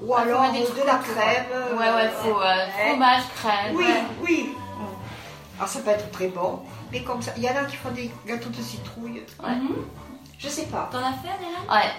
Ou 0.00 0.14
Ah, 0.14 0.22
faut 0.22 0.28
alors 0.28 0.44
euh, 0.44 0.80
de 0.80 0.86
la 0.86 0.94
crème. 0.96 1.46
Ouais, 1.72 1.78
ouais, 1.78 1.94
ouais, 1.94 2.10
faut 2.22 2.40
euh, 2.40 2.66
fromage, 2.88 3.22
crème. 3.36 3.74
Oui, 3.76 3.84
ouais. 3.84 4.02
oui. 4.22 4.54
Alors 5.56 5.68
ça 5.68 5.80
peut 5.80 5.90
être 5.90 6.10
très 6.10 6.28
bon, 6.28 6.60
mais 6.92 7.02
comme 7.02 7.22
ça, 7.22 7.32
il 7.36 7.42
y 7.42 7.48
en 7.48 7.56
a 7.56 7.64
qui 7.64 7.76
font 7.76 7.90
des 7.90 8.10
gâteaux 8.26 8.50
de 8.50 8.60
citrouille. 8.62 9.22
Ouais. 9.42 9.54
Je 10.38 10.48
sais 10.48 10.66
pas. 10.66 10.88
T'en 10.92 10.98
as 10.98 11.12
fait 11.12 11.32
déjà 11.38 11.74
Ouais. 11.74 11.90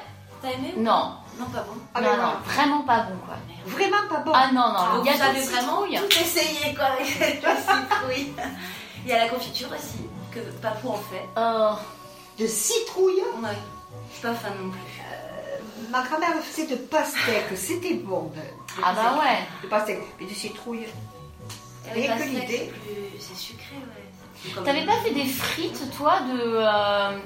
T'as 0.42 0.52
aimé 0.52 0.74
ou 0.78 0.82
Non. 0.84 1.14
Non, 1.40 1.46
pas 1.54 1.62
bon. 1.62 1.74
Ah, 1.96 2.02
non, 2.02 2.10
non, 2.18 2.24
non. 2.24 2.34
vraiment 2.46 2.82
pas 2.84 3.02
bon 3.04 3.16
quoi. 3.26 3.36
Vraiment 3.66 4.08
pas 4.10 4.20
bon. 4.22 4.32
Ah 4.34 4.48
non, 4.54 4.62
non, 4.70 4.76
Ah, 4.78 4.90
le 4.94 5.00
vous 5.00 5.04
gâteau 5.06 5.18
de 5.20 5.24
avez 5.24 5.40
vraiment 5.42 5.84
citrouille. 5.86 6.00
tout 6.10 6.20
essayé 6.20 6.76
quoi 6.76 6.86
avec 6.86 7.42
la 7.44 7.56
citrouille. 7.58 8.34
Il 9.06 9.10
y 9.10 9.14
a 9.14 9.20
la 9.24 9.30
confiture 9.30 9.70
aussi, 9.70 10.08
que 10.32 10.40
Papou 10.62 10.90
en 10.90 10.98
fait. 10.98 11.26
Oh. 11.36 11.74
De 12.40 12.46
citrouille? 12.48 13.22
Ouais. 13.42 13.50
Je 14.10 14.14
suis 14.14 14.22
pas 14.28 14.34
fan 14.36 14.52
non 14.62 14.70
plus. 14.70 14.82
Ma 15.90 16.02
grand-mère 16.04 16.36
faisait 16.44 16.68
de 16.68 16.76
pastèques, 16.76 17.56
c'était 17.56 17.94
bon. 17.96 18.32
de- 18.36 18.40
de 18.42 18.84
Ah 18.84 18.94
bah 18.94 19.20
ouais. 19.20 19.40
De 19.64 19.68
pastèques, 19.68 20.04
mais 20.20 20.28
de 20.28 20.34
citrouille. 20.34 20.88
Et 21.96 22.02
Rien 22.02 22.18
que 22.18 22.24
l'idée. 22.24 22.72
c'est 23.20 23.36
sucré, 23.36 23.76
ouais. 23.76 24.64
T'avais 24.64 24.86
pas 24.86 24.98
fait 25.04 25.14
des 25.14 25.26
frites, 25.26 25.82
toi, 25.98 26.20
de. 26.22 26.40
euh, 26.44 27.18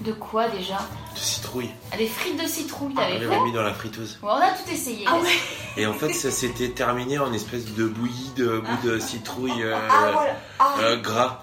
de 0.00 0.12
quoi 0.12 0.48
déjà? 0.48 0.78
De 1.14 1.18
citrouille. 1.18 1.70
Ah, 1.92 1.96
Des 1.96 2.06
frites 2.06 2.40
de 2.42 2.46
citrouille, 2.48 2.92
On 2.96 3.00
t'avais 3.00 3.18
fait? 3.18 3.24
l'avait 3.26 3.40
mis 3.42 3.52
dans 3.52 3.62
la 3.62 3.72
friteuse. 3.74 4.18
Ouais, 4.22 4.30
on 4.32 4.36
a 4.40 4.50
tout 4.50 4.68
essayé. 4.72 5.04
Ah 5.08 5.16
ouais 5.18 5.28
Et 5.76 5.86
en 5.86 5.92
fait, 5.92 6.12
ça 6.12 6.30
s'était 6.30 6.70
terminé 6.70 7.18
en 7.18 7.32
espèce 7.32 7.66
de 7.66 7.86
bouillie 7.86 8.32
de 8.36 8.58
bout 8.58 8.88
de 8.88 8.98
citrouille 8.98 9.62
euh, 9.62 9.76
Ah, 9.90 10.10
voilà. 10.12 10.36
Ah. 10.58 10.74
euh, 10.80 10.96
gras. 10.96 11.42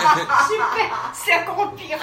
Super, 0.48 1.12
c'est 1.12 1.34
encore 1.34 1.72
pire. 1.74 1.98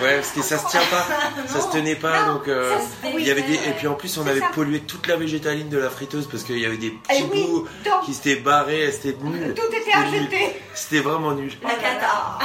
Ouais, 0.00 0.16
parce 0.16 0.30
que 0.30 0.42
ça 0.42 0.58
se 0.58 0.66
tient 0.68 0.80
pas, 0.90 1.06
ça 1.46 1.60
se 1.60 1.68
tenait 1.70 1.94
pas, 1.96 2.24
donc 2.24 2.48
euh, 2.48 2.78
ça 2.78 2.80
se 2.80 3.18
il 3.18 3.26
y 3.26 3.30
avait 3.30 3.42
des 3.42 3.54
et 3.54 3.72
puis 3.76 3.86
en 3.88 3.94
plus 3.94 4.16
on 4.18 4.26
avait 4.26 4.40
ça. 4.40 4.48
pollué 4.54 4.80
toute 4.80 5.06
la 5.06 5.16
végétaline 5.16 5.68
de 5.68 5.78
la 5.78 5.90
friteuse 5.90 6.26
parce 6.30 6.42
qu'il 6.44 6.58
y 6.58 6.66
avait 6.66 6.76
des 6.78 6.90
petits 6.90 7.20
Eh 7.20 7.22
oui, 7.32 7.46
bouts 7.46 7.68
donc- 7.84 8.02
qui 8.04 8.14
s'étaient 8.14 8.36
barrés, 8.40 8.90
c'était 8.92 9.16
nul. 9.22 9.54
Tout 9.54 9.74
était 9.74 10.18
jeter. 10.18 10.60
C'était 10.74 11.00
vraiment 11.02 11.32
nul. 11.32 11.52
La 11.62 11.74
cata. 11.74 12.38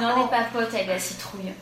Non, 0.00 0.14
on 0.16 0.26
est 0.26 0.30
pas 0.30 0.44
potes 0.52 0.74
avec 0.74 0.86
la 0.86 0.98
citrouille. 0.98 1.52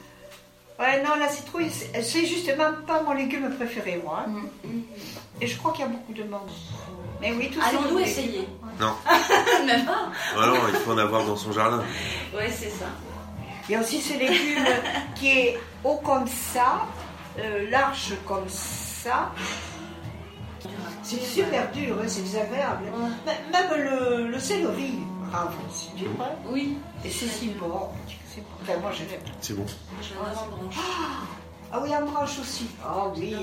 Ouais, 0.78 1.02
non, 1.02 1.16
la 1.18 1.28
citrouille, 1.28 1.70
c'est 1.70 2.24
justement 2.26 2.70
pas 2.86 3.02
mon 3.02 3.12
légume 3.12 3.50
préféré, 3.56 4.00
moi. 4.04 4.24
Mm. 4.28 4.68
Et 5.40 5.46
je 5.46 5.56
crois 5.58 5.72
qu'il 5.72 5.80
y 5.80 5.84
a 5.84 5.88
beaucoup 5.88 6.12
de 6.12 6.22
monde. 6.22 6.48
Mais 7.20 7.32
oui, 7.32 7.50
tout 7.50 7.60
Allons-nous 7.60 7.98
essayer 7.98 8.48
Non, 8.80 8.92
Même 9.66 9.84
pas 9.84 10.08
voilà, 10.34 10.54
il 10.68 10.74
faut 10.76 10.92
en 10.92 10.98
avoir 10.98 11.24
dans 11.26 11.36
son 11.36 11.52
jardin. 11.52 11.82
Ouais, 12.34 12.50
c'est 12.50 12.70
ça. 12.70 12.86
Il 13.68 13.72
y 13.72 13.74
a 13.76 13.80
aussi 13.80 14.00
ce 14.00 14.14
légume 14.18 14.64
qui 15.14 15.28
est 15.30 15.58
haut 15.84 15.96
comme 16.04 16.26
ça, 16.26 16.86
euh, 17.38 17.68
large 17.70 18.14
comme 18.26 18.48
ça. 18.48 19.30
C'est 21.02 21.20
super 21.20 21.70
dur, 21.72 21.96
hein, 22.00 22.04
c'est 22.06 22.22
désagréable. 22.22 22.84
M- 22.86 23.34
Même 23.52 23.70
le, 23.84 24.28
le 24.28 24.38
céleri, 24.38 24.94
bravo, 25.30 25.50
c'est 25.72 25.94
dur. 25.96 26.08
hein. 26.20 26.30
Oui. 26.50 26.78
Et 27.04 27.10
c'est 27.10 27.26
si 27.26 27.48
bon. 27.50 27.90
c'est 28.32 28.40
bon. 28.42 28.46
Enfin, 28.62 28.78
moi, 28.80 28.90
je 28.92 28.98
l'aime. 29.00 29.20
C'est 29.40 29.54
bon. 29.54 29.66
Ah 31.72 31.80
oui, 31.82 31.94
en 31.94 32.02
branche 32.06 32.38
aussi. 32.40 32.66
Ah 32.84 33.06
oui, 33.14 33.34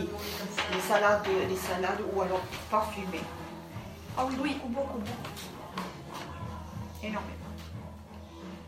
les 0.74 0.82
salades, 0.82 1.26
les 1.48 1.56
salades 1.56 2.02
ou 2.16 2.22
alors 2.22 2.42
parfumées. 2.72 3.22
Ah 4.18 4.26
oui, 4.28 4.36
oui, 4.42 4.58
beaucoup, 4.66 4.98
beaucoup. 5.00 5.10
Énormément. 7.04 7.32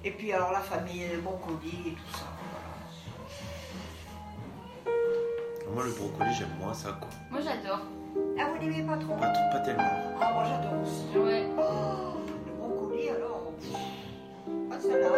Et 0.03 0.11
puis 0.11 0.31
alors 0.33 0.51
la 0.51 0.59
famille, 0.61 1.07
le 1.11 1.21
brocoli 1.21 1.83
et 1.87 1.91
tout 1.91 2.17
ça. 2.17 2.25
Moi 5.73 5.83
le 5.83 5.91
brocoli 5.91 6.33
j'aime 6.33 6.49
moins 6.59 6.73
ça 6.73 6.91
quoi. 6.99 7.09
Moi, 7.31 7.41
j'adore. 7.41 7.79
Ah, 8.39 8.49
vous 8.51 8.57
n'aimez 8.65 8.83
pas 8.83 8.97
trop? 8.97 9.13
Pas, 9.15 9.29
trop- 9.31 9.51
pas 9.51 9.59
tellement. 9.59 9.83
Ah, 10.21 10.31
moi 10.33 10.43
j'adore 10.45 10.81
aussi. 10.81 11.17
Ouais. 11.17 11.45
Oh, 11.57 12.17
le 12.45 12.53
brocoli 12.53 13.09
alors. 13.09 13.51
Pas 14.69 14.75
de 14.77 14.81
salade, 14.81 15.11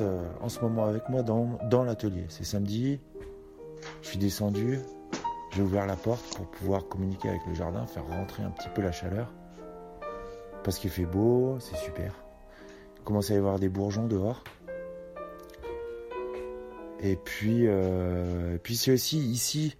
Euh, 0.00 0.24
en 0.40 0.48
ce 0.48 0.60
moment 0.60 0.86
avec 0.86 1.08
moi 1.08 1.22
dans, 1.22 1.58
dans 1.68 1.84
l'atelier. 1.84 2.24
C'est 2.28 2.44
samedi. 2.44 3.00
Je 4.02 4.08
suis 4.08 4.18
descendu. 4.18 4.78
J'ai 5.52 5.62
ouvert 5.62 5.86
la 5.86 5.96
porte 5.96 6.36
pour 6.36 6.46
pouvoir 6.46 6.86
communiquer 6.86 7.28
avec 7.28 7.40
le 7.46 7.54
jardin, 7.54 7.84
faire 7.86 8.06
rentrer 8.06 8.42
un 8.42 8.50
petit 8.50 8.68
peu 8.74 8.82
la 8.82 8.92
chaleur. 8.92 9.32
Parce 10.62 10.78
qu'il 10.78 10.90
fait 10.90 11.06
beau, 11.06 11.58
c'est 11.58 11.76
super. 11.76 12.14
Il 12.98 13.02
commence 13.02 13.30
à 13.30 13.34
y 13.34 13.36
avoir 13.36 13.58
des 13.58 13.68
bourgeons 13.68 14.06
dehors. 14.06 14.44
Et 17.00 17.16
puis, 17.16 17.64
euh, 17.66 18.58
puis 18.62 18.76
c'est 18.76 18.92
aussi 18.92 19.18
ici 19.18 19.76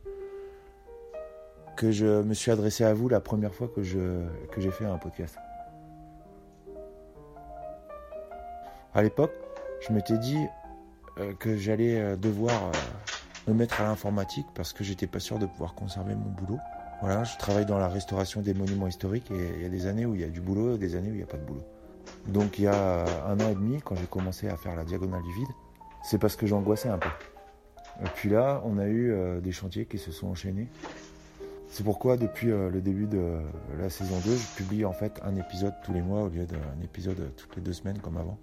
que 1.76 1.90
je 1.92 2.22
me 2.22 2.34
suis 2.34 2.50
adressé 2.50 2.84
à 2.84 2.94
vous 2.94 3.08
la 3.08 3.20
première 3.20 3.54
fois 3.54 3.68
que, 3.68 3.82
je, 3.82 4.26
que 4.50 4.60
j'ai 4.60 4.70
fait 4.70 4.86
un 4.86 4.98
podcast. 4.98 5.36
À 8.92 9.02
l'époque, 9.02 9.32
je 9.80 9.92
m'étais 9.92 10.18
dit 10.18 10.46
euh, 11.18 11.32
que 11.34 11.56
j'allais 11.56 12.00
euh, 12.00 12.16
devoir 12.16 12.54
euh, 12.54 13.50
me 13.50 13.54
mettre 13.54 13.80
à 13.80 13.84
l'informatique 13.84 14.46
parce 14.54 14.72
que 14.72 14.84
j'étais 14.84 15.06
pas 15.06 15.20
sûr 15.20 15.38
de 15.38 15.46
pouvoir 15.46 15.74
conserver 15.74 16.14
mon 16.14 16.30
boulot. 16.30 16.58
Voilà, 17.00 17.24
je 17.24 17.36
travaille 17.38 17.66
dans 17.66 17.78
la 17.78 17.88
restauration 17.88 18.42
des 18.42 18.54
monuments 18.54 18.86
historiques 18.86 19.30
et 19.30 19.54
il 19.56 19.62
y 19.62 19.64
a 19.64 19.68
des 19.68 19.86
années 19.86 20.04
où 20.04 20.14
il 20.14 20.20
y 20.20 20.24
a 20.24 20.28
du 20.28 20.40
boulot 20.40 20.74
et 20.74 20.78
des 20.78 20.96
années 20.96 21.08
où 21.08 21.14
il 21.14 21.18
n'y 21.18 21.22
a 21.22 21.26
pas 21.26 21.38
de 21.38 21.44
boulot. 21.44 21.64
Donc 22.26 22.58
il 22.58 22.64
y 22.64 22.66
a 22.66 23.04
un 23.26 23.40
an 23.40 23.50
et 23.50 23.54
demi, 23.54 23.80
quand 23.82 23.96
j'ai 23.96 24.06
commencé 24.06 24.48
à 24.48 24.56
faire 24.56 24.76
la 24.76 24.84
diagonale 24.84 25.22
du 25.22 25.32
vide, 25.32 25.48
c'est 26.02 26.18
parce 26.18 26.36
que 26.36 26.46
j'angoissais 26.46 26.90
un 26.90 26.98
peu. 26.98 27.08
Et 28.04 28.08
puis 28.14 28.28
là, 28.28 28.60
on 28.64 28.78
a 28.78 28.86
eu 28.86 29.14
des 29.40 29.52
chantiers 29.52 29.86
qui 29.86 29.96
se 29.96 30.12
sont 30.12 30.28
enchaînés. 30.28 30.68
C'est 31.68 31.84
pourquoi 31.84 32.18
depuis 32.18 32.48
le 32.48 32.80
début 32.80 33.06
de 33.06 33.38
la 33.78 33.88
saison 33.88 34.18
2, 34.24 34.36
je 34.36 34.56
publie 34.56 34.84
en 34.84 34.92
fait 34.92 35.20
un 35.24 35.36
épisode 35.36 35.72
tous 35.84 35.92
les 35.92 36.02
mois 36.02 36.22
au 36.22 36.28
lieu 36.28 36.44
d'un 36.44 36.82
épisode 36.84 37.32
toutes 37.36 37.56
les 37.56 37.62
deux 37.62 37.72
semaines 37.72 37.98
comme 37.98 38.18
avant. 38.18 38.38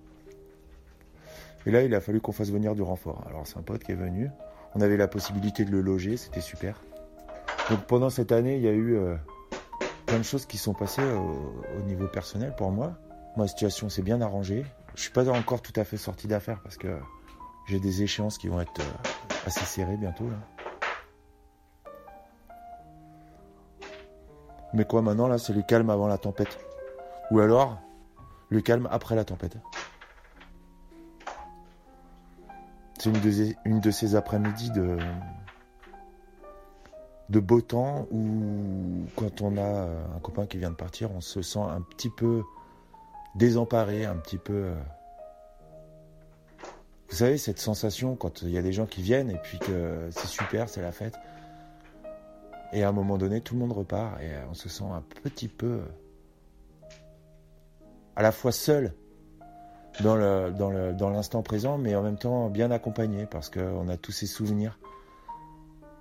Et 1.68 1.72
là, 1.72 1.84
il 1.84 1.94
a 1.94 2.00
fallu 2.00 2.22
qu'on 2.22 2.32
fasse 2.32 2.50
venir 2.50 2.76
du 2.76 2.82
renfort. 2.82 3.26
Alors, 3.28 3.46
c'est 3.46 3.58
un 3.58 3.62
pote 3.62 3.84
qui 3.84 3.92
est 3.92 3.96
venu. 3.96 4.32
On 4.74 4.80
avait 4.80 4.96
la 4.96 5.10
possibilité 5.10 5.66
de 5.66 5.72
le 5.72 5.82
loger, 5.82 6.16
c'était 6.16 6.40
super. 6.40 6.82
Donc, 7.70 7.82
pendant 7.88 8.10
cette 8.10 8.32
année, 8.32 8.56
il 8.56 8.62
y 8.62 8.70
a 8.70 8.72
eu 8.72 8.96
euh, 8.96 9.18
plein 10.06 10.20
de 10.20 10.24
choses 10.24 10.46
qui 10.46 10.58
sont 10.58 10.74
passées 10.74 11.04
au, 11.04 11.62
au 11.78 11.82
niveau 11.86 12.08
personnel 12.08 12.56
pour 12.56 12.72
moi. 12.72 12.94
Ma 13.36 13.50
situation 13.50 13.90
s'est 13.90 14.02
bien 14.02 14.22
arrangée. 14.22 14.66
Je 14.96 15.02
suis 15.02 15.12
pas 15.12 15.28
encore 15.28 15.62
tout 15.62 15.74
à 15.76 15.84
fait 15.84 15.98
sorti 15.98 16.30
d'affaires 16.30 16.62
parce 16.64 16.78
que 16.78 16.98
j'ai 17.68 17.82
des 17.82 18.02
échéances 18.02 18.38
qui 18.38 18.48
vont 18.48 18.62
être 18.62 18.80
euh, 18.80 19.46
assez 19.46 19.66
serrées 19.66 19.98
bientôt. 19.98 20.30
Là. 20.30 20.38
Mais 24.74 24.86
quoi 24.86 25.02
maintenant 25.02 25.28
là, 25.28 25.38
c'est 25.38 25.52
le 25.52 25.64
calme 25.64 25.90
avant 25.90 26.08
la 26.08 26.18
tempête. 26.18 26.60
Ou 27.32 27.42
alors, 27.42 27.78
le 28.48 28.62
calme 28.62 28.88
après 28.90 29.16
la 29.16 29.26
tempête. 29.26 29.58
C'est 33.00 33.10
une, 33.66 33.80
de- 33.80 33.92
ces 33.92 34.16
après-midi 34.16 34.72
de, 34.72 34.98
de 37.30 37.40
beau 37.40 37.62
temps 37.62 38.08
où 38.12 39.06
quand 39.16 39.42
on 39.42 39.58
a 39.58 39.88
un 40.16 40.20
copain 40.22 40.46
qui 40.48 40.58
vient 40.58 40.72
de 40.72 40.76
partir, 40.76 41.12
on 41.12 41.22
se 41.22 41.42
sent 41.42 41.60
un 41.60 41.82
petit 41.82 42.10
peu 42.10 42.44
désemparé, 43.36 44.06
un 44.06 44.16
petit 44.18 44.38
peu... 44.40 44.54
euh, 44.54 44.76
Vous 47.10 47.16
savez, 47.16 47.38
cette 47.38 47.60
sensation 47.60 48.16
quand 48.16 48.42
il 48.42 48.50
y 48.50 48.58
a 48.58 48.62
des 48.64 48.74
gens 48.74 48.88
qui 48.88 49.02
viennent 49.04 49.30
et 49.30 49.38
puis 49.38 49.60
que 49.60 50.10
c'est 50.12 50.28
super, 50.28 50.68
c'est 50.68 50.82
la 50.82 50.92
fête. 50.92 51.16
Et 52.74 52.84
à 52.84 52.90
un 52.90 52.92
moment 52.94 53.18
donné, 53.18 53.42
tout 53.42 53.54
le 53.54 53.60
monde 53.62 53.72
repart 53.74 54.20
et 54.22 54.32
on 54.50 54.54
se 54.54 54.68
sent 54.70 54.84
un 54.84 55.02
petit 55.24 55.48
peu 55.48 55.82
à 58.16 58.22
la 58.24 58.32
fois 58.32 58.52
seul 58.52 58.94
dans 60.02 60.16
le 60.16 60.52
dans 60.52 60.70
le 60.70 60.94
dans 60.94 61.10
l'instant 61.10 61.42
présent, 61.42 61.78
mais 61.78 61.96
en 61.96 62.04
même 62.04 62.18
temps 62.18 62.50
bien 62.50 62.72
accompagné 62.72 63.26
parce 63.26 63.50
qu'on 63.50 63.88
a 63.90 63.98
tous 63.98 64.12
ces 64.12 64.28
souvenirs, 64.28 64.78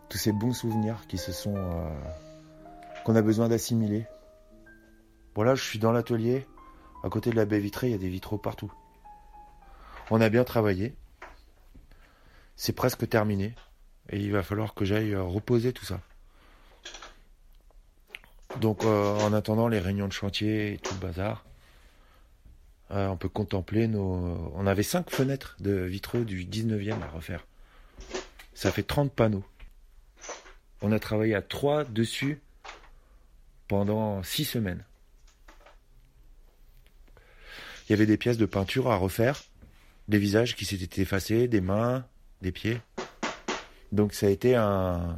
tous 0.09 0.19
ces 0.19 0.33
bons 0.33 0.53
souvenirs 0.53 1.07
qui 1.09 1.19
se 1.19 1.33
sont 1.33 1.57
euh, 1.57 1.89
qu'on 3.05 3.17
a 3.17 3.23
besoin 3.23 3.49
d'assimiler. 3.49 4.07
Bon 5.35 5.43
là, 5.43 5.55
je 5.55 5.63
suis 5.63 5.79
dans 5.79 5.93
l'atelier, 5.93 6.47
à 7.03 7.09
côté 7.09 7.31
de 7.31 7.37
la 7.37 7.45
baie 7.45 7.59
vitrée, 7.59 7.89
il 7.89 7.93
y 7.93 7.95
a 7.95 7.99
des 7.99 8.09
vitraux 8.09 8.39
partout. 8.39 8.73
On 10.11 10.21
a 10.21 10.29
bien 10.29 10.45
travaillé, 10.45 10.95
c'est 12.55 12.73
presque 12.73 13.09
terminé, 13.09 13.55
et 14.11 14.19
il 14.19 14.33
va 14.33 14.43
falloir 14.43 14.75
que 14.75 14.85
j'aille 14.85 15.15
euh, 15.15 15.23
reposer 15.23 15.73
tout 15.73 15.85
ça. 15.85 16.01
Donc 18.61 18.85
euh, 18.85 19.19
en 19.21 19.33
attendant 19.33 19.69
les 19.69 19.79
réunions 19.79 20.09
de 20.09 20.13
chantier 20.13 20.75
et 20.75 20.79
tout 20.79 20.95
le 20.95 21.01
bazar, 21.01 21.45
euh, 22.91 23.09
on 23.09 23.17
peut 23.17 23.29
contempler 23.29 23.89
nos... 23.89 24.53
On 24.55 24.67
avait 24.67 24.83
cinq 24.83 25.11
fenêtres 25.11 25.57
de 25.61 25.73
vitraux 25.73 26.25
du 26.25 26.45
19e 26.45 27.03
à 27.03 27.09
refaire. 27.09 27.47
Ça 28.55 28.71
fait 28.71 28.83
30 28.83 29.13
panneaux. 29.13 29.45
On 30.83 30.93
a 30.93 30.99
travaillé 30.99 31.35
à 31.35 31.43
trois 31.43 31.85
dessus 31.85 32.41
pendant 33.69 34.23
six 34.23 34.45
semaines. 34.45 34.85
Il 37.89 37.93
y 37.93 37.95
avait 37.95 38.07
des 38.07 38.17
pièces 38.17 38.37
de 38.37 38.47
peinture 38.47 38.91
à 38.91 38.97
refaire, 38.97 39.43
des 40.09 40.19
visages 40.19 40.57
qui 40.57 40.65
s'étaient 40.65 41.03
effacés, 41.03 41.49
des 41.49 41.61
mains, 41.61 42.05
des 42.43 42.53
pieds. 42.53 42.81
Donc 43.93 44.13
ça 44.13 44.27
a 44.27 44.31
été 44.31 44.57
un, 44.57 45.17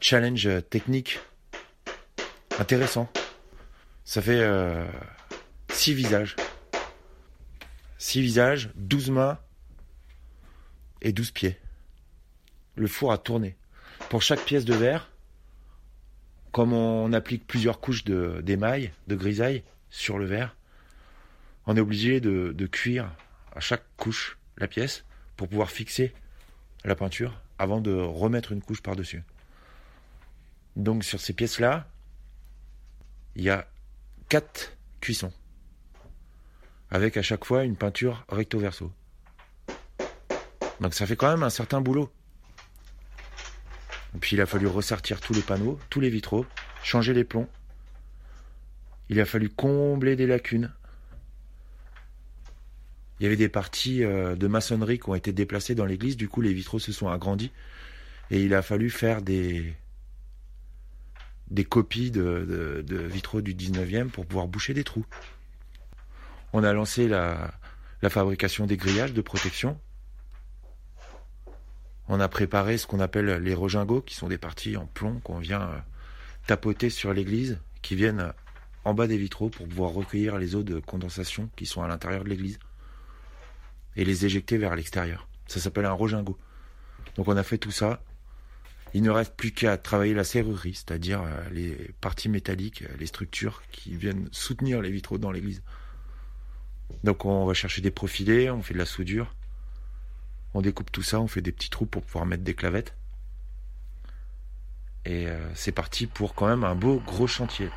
challenge 0.00 0.48
technique 0.68 1.20
intéressant. 2.58 3.08
Ça 4.04 4.20
fait 4.20 4.40
euh, 4.40 4.84
six 5.70 5.94
visages. 5.94 6.36
Six 8.02 8.20
visages, 8.20 8.68
12 8.74 9.10
mains 9.10 9.38
et 11.02 11.12
12 11.12 11.30
pieds. 11.30 11.56
Le 12.74 12.88
four 12.88 13.12
a 13.12 13.16
tourné. 13.16 13.56
Pour 14.10 14.22
chaque 14.22 14.44
pièce 14.44 14.64
de 14.64 14.74
verre, 14.74 15.08
comme 16.50 16.72
on 16.72 17.12
applique 17.12 17.46
plusieurs 17.46 17.78
couches 17.78 18.02
d'émail, 18.02 18.92
de, 19.06 19.14
grisaille 19.14 19.62
sur 19.88 20.18
le 20.18 20.24
verre, 20.24 20.56
on 21.66 21.76
est 21.76 21.80
obligé 21.80 22.18
de, 22.18 22.52
de 22.52 22.66
cuire 22.66 23.08
à 23.54 23.60
chaque 23.60 23.84
couche 23.96 24.36
la 24.58 24.66
pièce 24.66 25.04
pour 25.36 25.46
pouvoir 25.46 25.70
fixer 25.70 26.12
la 26.84 26.96
peinture 26.96 27.40
avant 27.60 27.80
de 27.80 27.92
remettre 27.92 28.50
une 28.50 28.62
couche 28.62 28.82
par-dessus. 28.82 29.22
Donc 30.74 31.04
sur 31.04 31.20
ces 31.20 31.34
pièces-là, 31.34 31.88
il 33.36 33.44
y 33.44 33.50
a 33.50 33.68
quatre 34.28 34.76
cuissons 35.00 35.32
avec 36.92 37.16
à 37.16 37.22
chaque 37.22 37.44
fois 37.46 37.64
une 37.64 37.74
peinture 37.74 38.24
recto 38.28 38.58
verso. 38.58 38.92
Donc 40.80 40.92
ça 40.92 41.06
fait 41.06 41.16
quand 41.16 41.30
même 41.30 41.42
un 41.42 41.48
certain 41.50 41.80
boulot. 41.80 42.12
Et 44.14 44.18
puis 44.18 44.36
il 44.36 44.42
a 44.42 44.46
fallu 44.46 44.66
ressortir 44.66 45.20
tous 45.22 45.32
les 45.32 45.40
panneaux, 45.40 45.78
tous 45.88 46.00
les 46.00 46.10
vitraux, 46.10 46.44
changer 46.82 47.14
les 47.14 47.24
plombs. 47.24 47.48
Il 49.08 49.18
a 49.20 49.24
fallu 49.24 49.48
combler 49.48 50.16
des 50.16 50.26
lacunes. 50.26 50.70
Il 53.18 53.24
y 53.24 53.26
avait 53.26 53.36
des 53.36 53.48
parties 53.48 54.04
euh, 54.04 54.36
de 54.36 54.46
maçonnerie 54.46 54.98
qui 54.98 55.08
ont 55.08 55.14
été 55.14 55.32
déplacées 55.32 55.74
dans 55.74 55.86
l'église, 55.86 56.18
du 56.18 56.28
coup 56.28 56.42
les 56.42 56.52
vitraux 56.52 56.78
se 56.78 56.92
sont 56.92 57.08
agrandis 57.08 57.52
et 58.30 58.42
il 58.42 58.52
a 58.54 58.60
fallu 58.62 58.90
faire 58.90 59.22
des 59.22 59.74
des 61.50 61.64
copies 61.64 62.10
de, 62.10 62.46
de- 62.46 62.82
de 62.86 62.96
vitraux 63.02 63.40
du 63.40 63.54
19e 63.54 64.08
pour 64.08 64.26
pouvoir 64.26 64.46
boucher 64.48 64.74
des 64.74 64.84
trous. 64.84 65.04
On 66.52 66.64
a 66.64 66.72
lancé 66.72 67.08
la, 67.08 67.52
fabrication 68.08 68.66
des 68.66 68.76
grillages 68.76 69.12
de 69.12 69.22
protection. 69.22 69.80
On 72.08 72.20
a 72.20 72.28
préparé 72.28 72.78
ce 72.78 72.86
qu'on 72.86 73.00
appelle 73.00 73.42
les 73.42 73.54
rojingots, 73.54 74.02
qui 74.02 74.14
sont 74.14 74.28
des 74.28 74.38
parties 74.38 74.76
en 74.76 74.86
plomb 74.86 75.20
qu'on 75.20 75.38
vient 75.38 75.62
euh, 75.62 75.78
tapoter 76.46 76.90
sur 76.90 77.14
l'église, 77.14 77.58
qui 77.80 77.94
viennent 77.94 78.32
en 78.84 78.94
bas 78.94 79.06
des 79.06 79.16
vitraux 79.16 79.48
pour 79.48 79.68
pouvoir 79.68 79.92
recueillir 79.92 80.38
les 80.38 80.54
eaux 80.54 80.62
de 80.62 80.80
condensation 80.80 81.48
qui 81.56 81.66
sont 81.66 81.82
à 81.82 81.88
l'intérieur 81.88 82.24
de 82.24 82.28
l'église 82.28 82.58
et 83.96 84.04
les 84.04 84.26
éjecter 84.26 84.58
vers 84.58 84.74
l'extérieur. 84.74 85.28
Ça 85.46 85.60
s'appelle 85.60 85.86
un 85.86 85.92
rojingot. 85.92 86.38
Donc 87.16 87.28
on 87.28 87.36
a 87.36 87.42
fait 87.42 87.58
tout 87.58 87.70
ça. 87.70 88.02
Il 88.94 89.02
ne 89.02 89.10
reste 89.10 89.34
plus 89.36 89.52
qu'à 89.52 89.76
travailler 89.78 90.14
la 90.14 90.24
serrurerie, 90.24 90.74
c'est-à-dire 90.74 91.22
euh, 91.22 91.48
les 91.50 91.94
parties 92.00 92.28
métalliques, 92.28 92.82
euh, 92.82 92.94
les 92.98 93.06
structures 93.06 93.62
qui 93.70 93.96
viennent 93.96 94.28
soutenir 94.32 94.82
les 94.82 94.90
vitraux 94.90 95.18
dans 95.18 95.30
l'église. 95.30 95.62
Donc 97.04 97.24
on 97.24 97.44
va 97.44 97.54
chercher 97.54 97.80
des 97.82 97.90
profilés, 97.90 98.50
on 98.50 98.62
fait 98.62 98.74
de 98.74 98.78
la 98.78 98.86
soudure, 98.86 99.34
on 100.54 100.60
découpe 100.60 100.92
tout 100.92 101.02
ça, 101.02 101.20
on 101.20 101.28
fait 101.28 101.42
des 101.42 101.52
petits 101.52 101.70
trous 101.70 101.86
pour 101.86 102.02
pouvoir 102.02 102.26
mettre 102.26 102.44
des 102.44 102.54
clavettes. 102.54 102.94
Et 105.04 105.26
euh, 105.26 105.38
c'est 105.54 105.72
parti 105.72 106.06
pour 106.06 106.34
quand 106.34 106.46
même 106.46 106.64
un 106.64 106.74
beau 106.74 107.02
gros 107.04 107.26
chantier. 107.26 107.68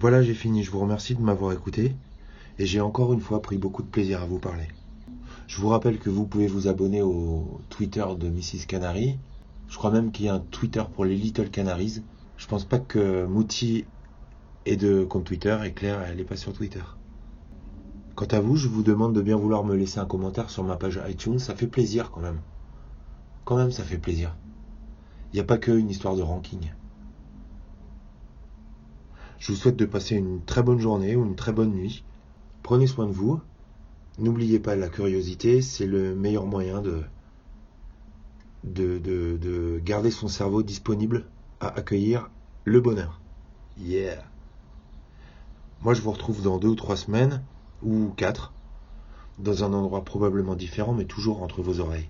Voilà, 0.00 0.22
j'ai 0.22 0.32
fini. 0.32 0.62
Je 0.62 0.70
vous 0.70 0.80
remercie 0.80 1.14
de 1.14 1.20
m'avoir 1.20 1.52
écouté 1.52 1.94
et 2.58 2.64
j'ai 2.64 2.80
encore 2.80 3.12
une 3.12 3.20
fois 3.20 3.42
pris 3.42 3.58
beaucoup 3.58 3.82
de 3.82 3.88
plaisir 3.88 4.22
à 4.22 4.24
vous 4.24 4.38
parler. 4.38 4.66
Je 5.46 5.60
vous 5.60 5.68
rappelle 5.68 5.98
que 5.98 6.08
vous 6.08 6.24
pouvez 6.24 6.46
vous 6.46 6.68
abonner 6.68 7.02
au 7.02 7.60
Twitter 7.68 8.06
de 8.18 8.30
Mrs. 8.30 8.64
Canary. 8.66 9.18
Je 9.68 9.76
crois 9.76 9.90
même 9.90 10.10
qu'il 10.10 10.24
y 10.24 10.28
a 10.30 10.34
un 10.34 10.40
Twitter 10.40 10.82
pour 10.94 11.04
les 11.04 11.16
Little 11.16 11.50
Canaries. 11.50 12.02
Je 12.38 12.46
pense 12.46 12.64
pas 12.64 12.78
que 12.78 13.26
Mouti 13.26 13.84
ait 14.64 14.78
de 14.78 15.04
compte 15.04 15.24
Twitter 15.24 15.58
et 15.66 15.74
Claire, 15.74 16.00
elle 16.00 16.18
est 16.18 16.24
pas 16.24 16.36
sur 16.36 16.54
Twitter. 16.54 16.82
Quant 18.14 18.28
à 18.30 18.40
vous, 18.40 18.56
je 18.56 18.68
vous 18.68 18.82
demande 18.82 19.14
de 19.14 19.20
bien 19.20 19.36
vouloir 19.36 19.64
me 19.64 19.76
laisser 19.76 19.98
un 19.98 20.06
commentaire 20.06 20.48
sur 20.48 20.64
ma 20.64 20.76
page 20.76 20.98
iTunes. 21.06 21.38
Ça 21.38 21.54
fait 21.54 21.66
plaisir 21.66 22.10
quand 22.10 22.22
même. 22.22 22.40
Quand 23.44 23.56
même, 23.58 23.70
ça 23.70 23.84
fait 23.84 23.98
plaisir. 23.98 24.34
Il 25.30 25.36
n'y 25.36 25.40
a 25.40 25.44
pas 25.44 25.58
que 25.58 25.72
une 25.72 25.90
histoire 25.90 26.16
de 26.16 26.22
ranking. 26.22 26.70
Je 29.40 29.52
vous 29.52 29.58
souhaite 29.58 29.76
de 29.76 29.86
passer 29.86 30.16
une 30.16 30.44
très 30.44 30.62
bonne 30.62 30.78
journée 30.78 31.16
ou 31.16 31.24
une 31.24 31.34
très 31.34 31.52
bonne 31.52 31.72
nuit. 31.72 32.04
Prenez 32.62 32.86
soin 32.86 33.06
de 33.06 33.12
vous. 33.12 33.40
N'oubliez 34.18 34.60
pas 34.60 34.76
la 34.76 34.90
curiosité, 34.90 35.62
c'est 35.62 35.86
le 35.86 36.14
meilleur 36.14 36.44
moyen 36.44 36.82
de, 36.82 37.02
de, 38.64 38.98
de, 38.98 39.38
de 39.38 39.80
garder 39.82 40.10
son 40.10 40.28
cerveau 40.28 40.62
disponible 40.62 41.24
à 41.58 41.68
accueillir 41.68 42.30
le 42.64 42.82
bonheur. 42.82 43.18
Yeah. 43.78 44.22
Moi, 45.80 45.94
je 45.94 46.02
vous 46.02 46.12
retrouve 46.12 46.42
dans 46.42 46.58
deux 46.58 46.68
ou 46.68 46.74
trois 46.74 46.96
semaines, 46.96 47.42
ou 47.82 48.12
quatre, 48.18 48.52
dans 49.38 49.64
un 49.64 49.72
endroit 49.72 50.04
probablement 50.04 50.54
différent, 50.54 50.92
mais 50.92 51.06
toujours 51.06 51.42
entre 51.42 51.62
vos 51.62 51.80
oreilles. 51.80 52.08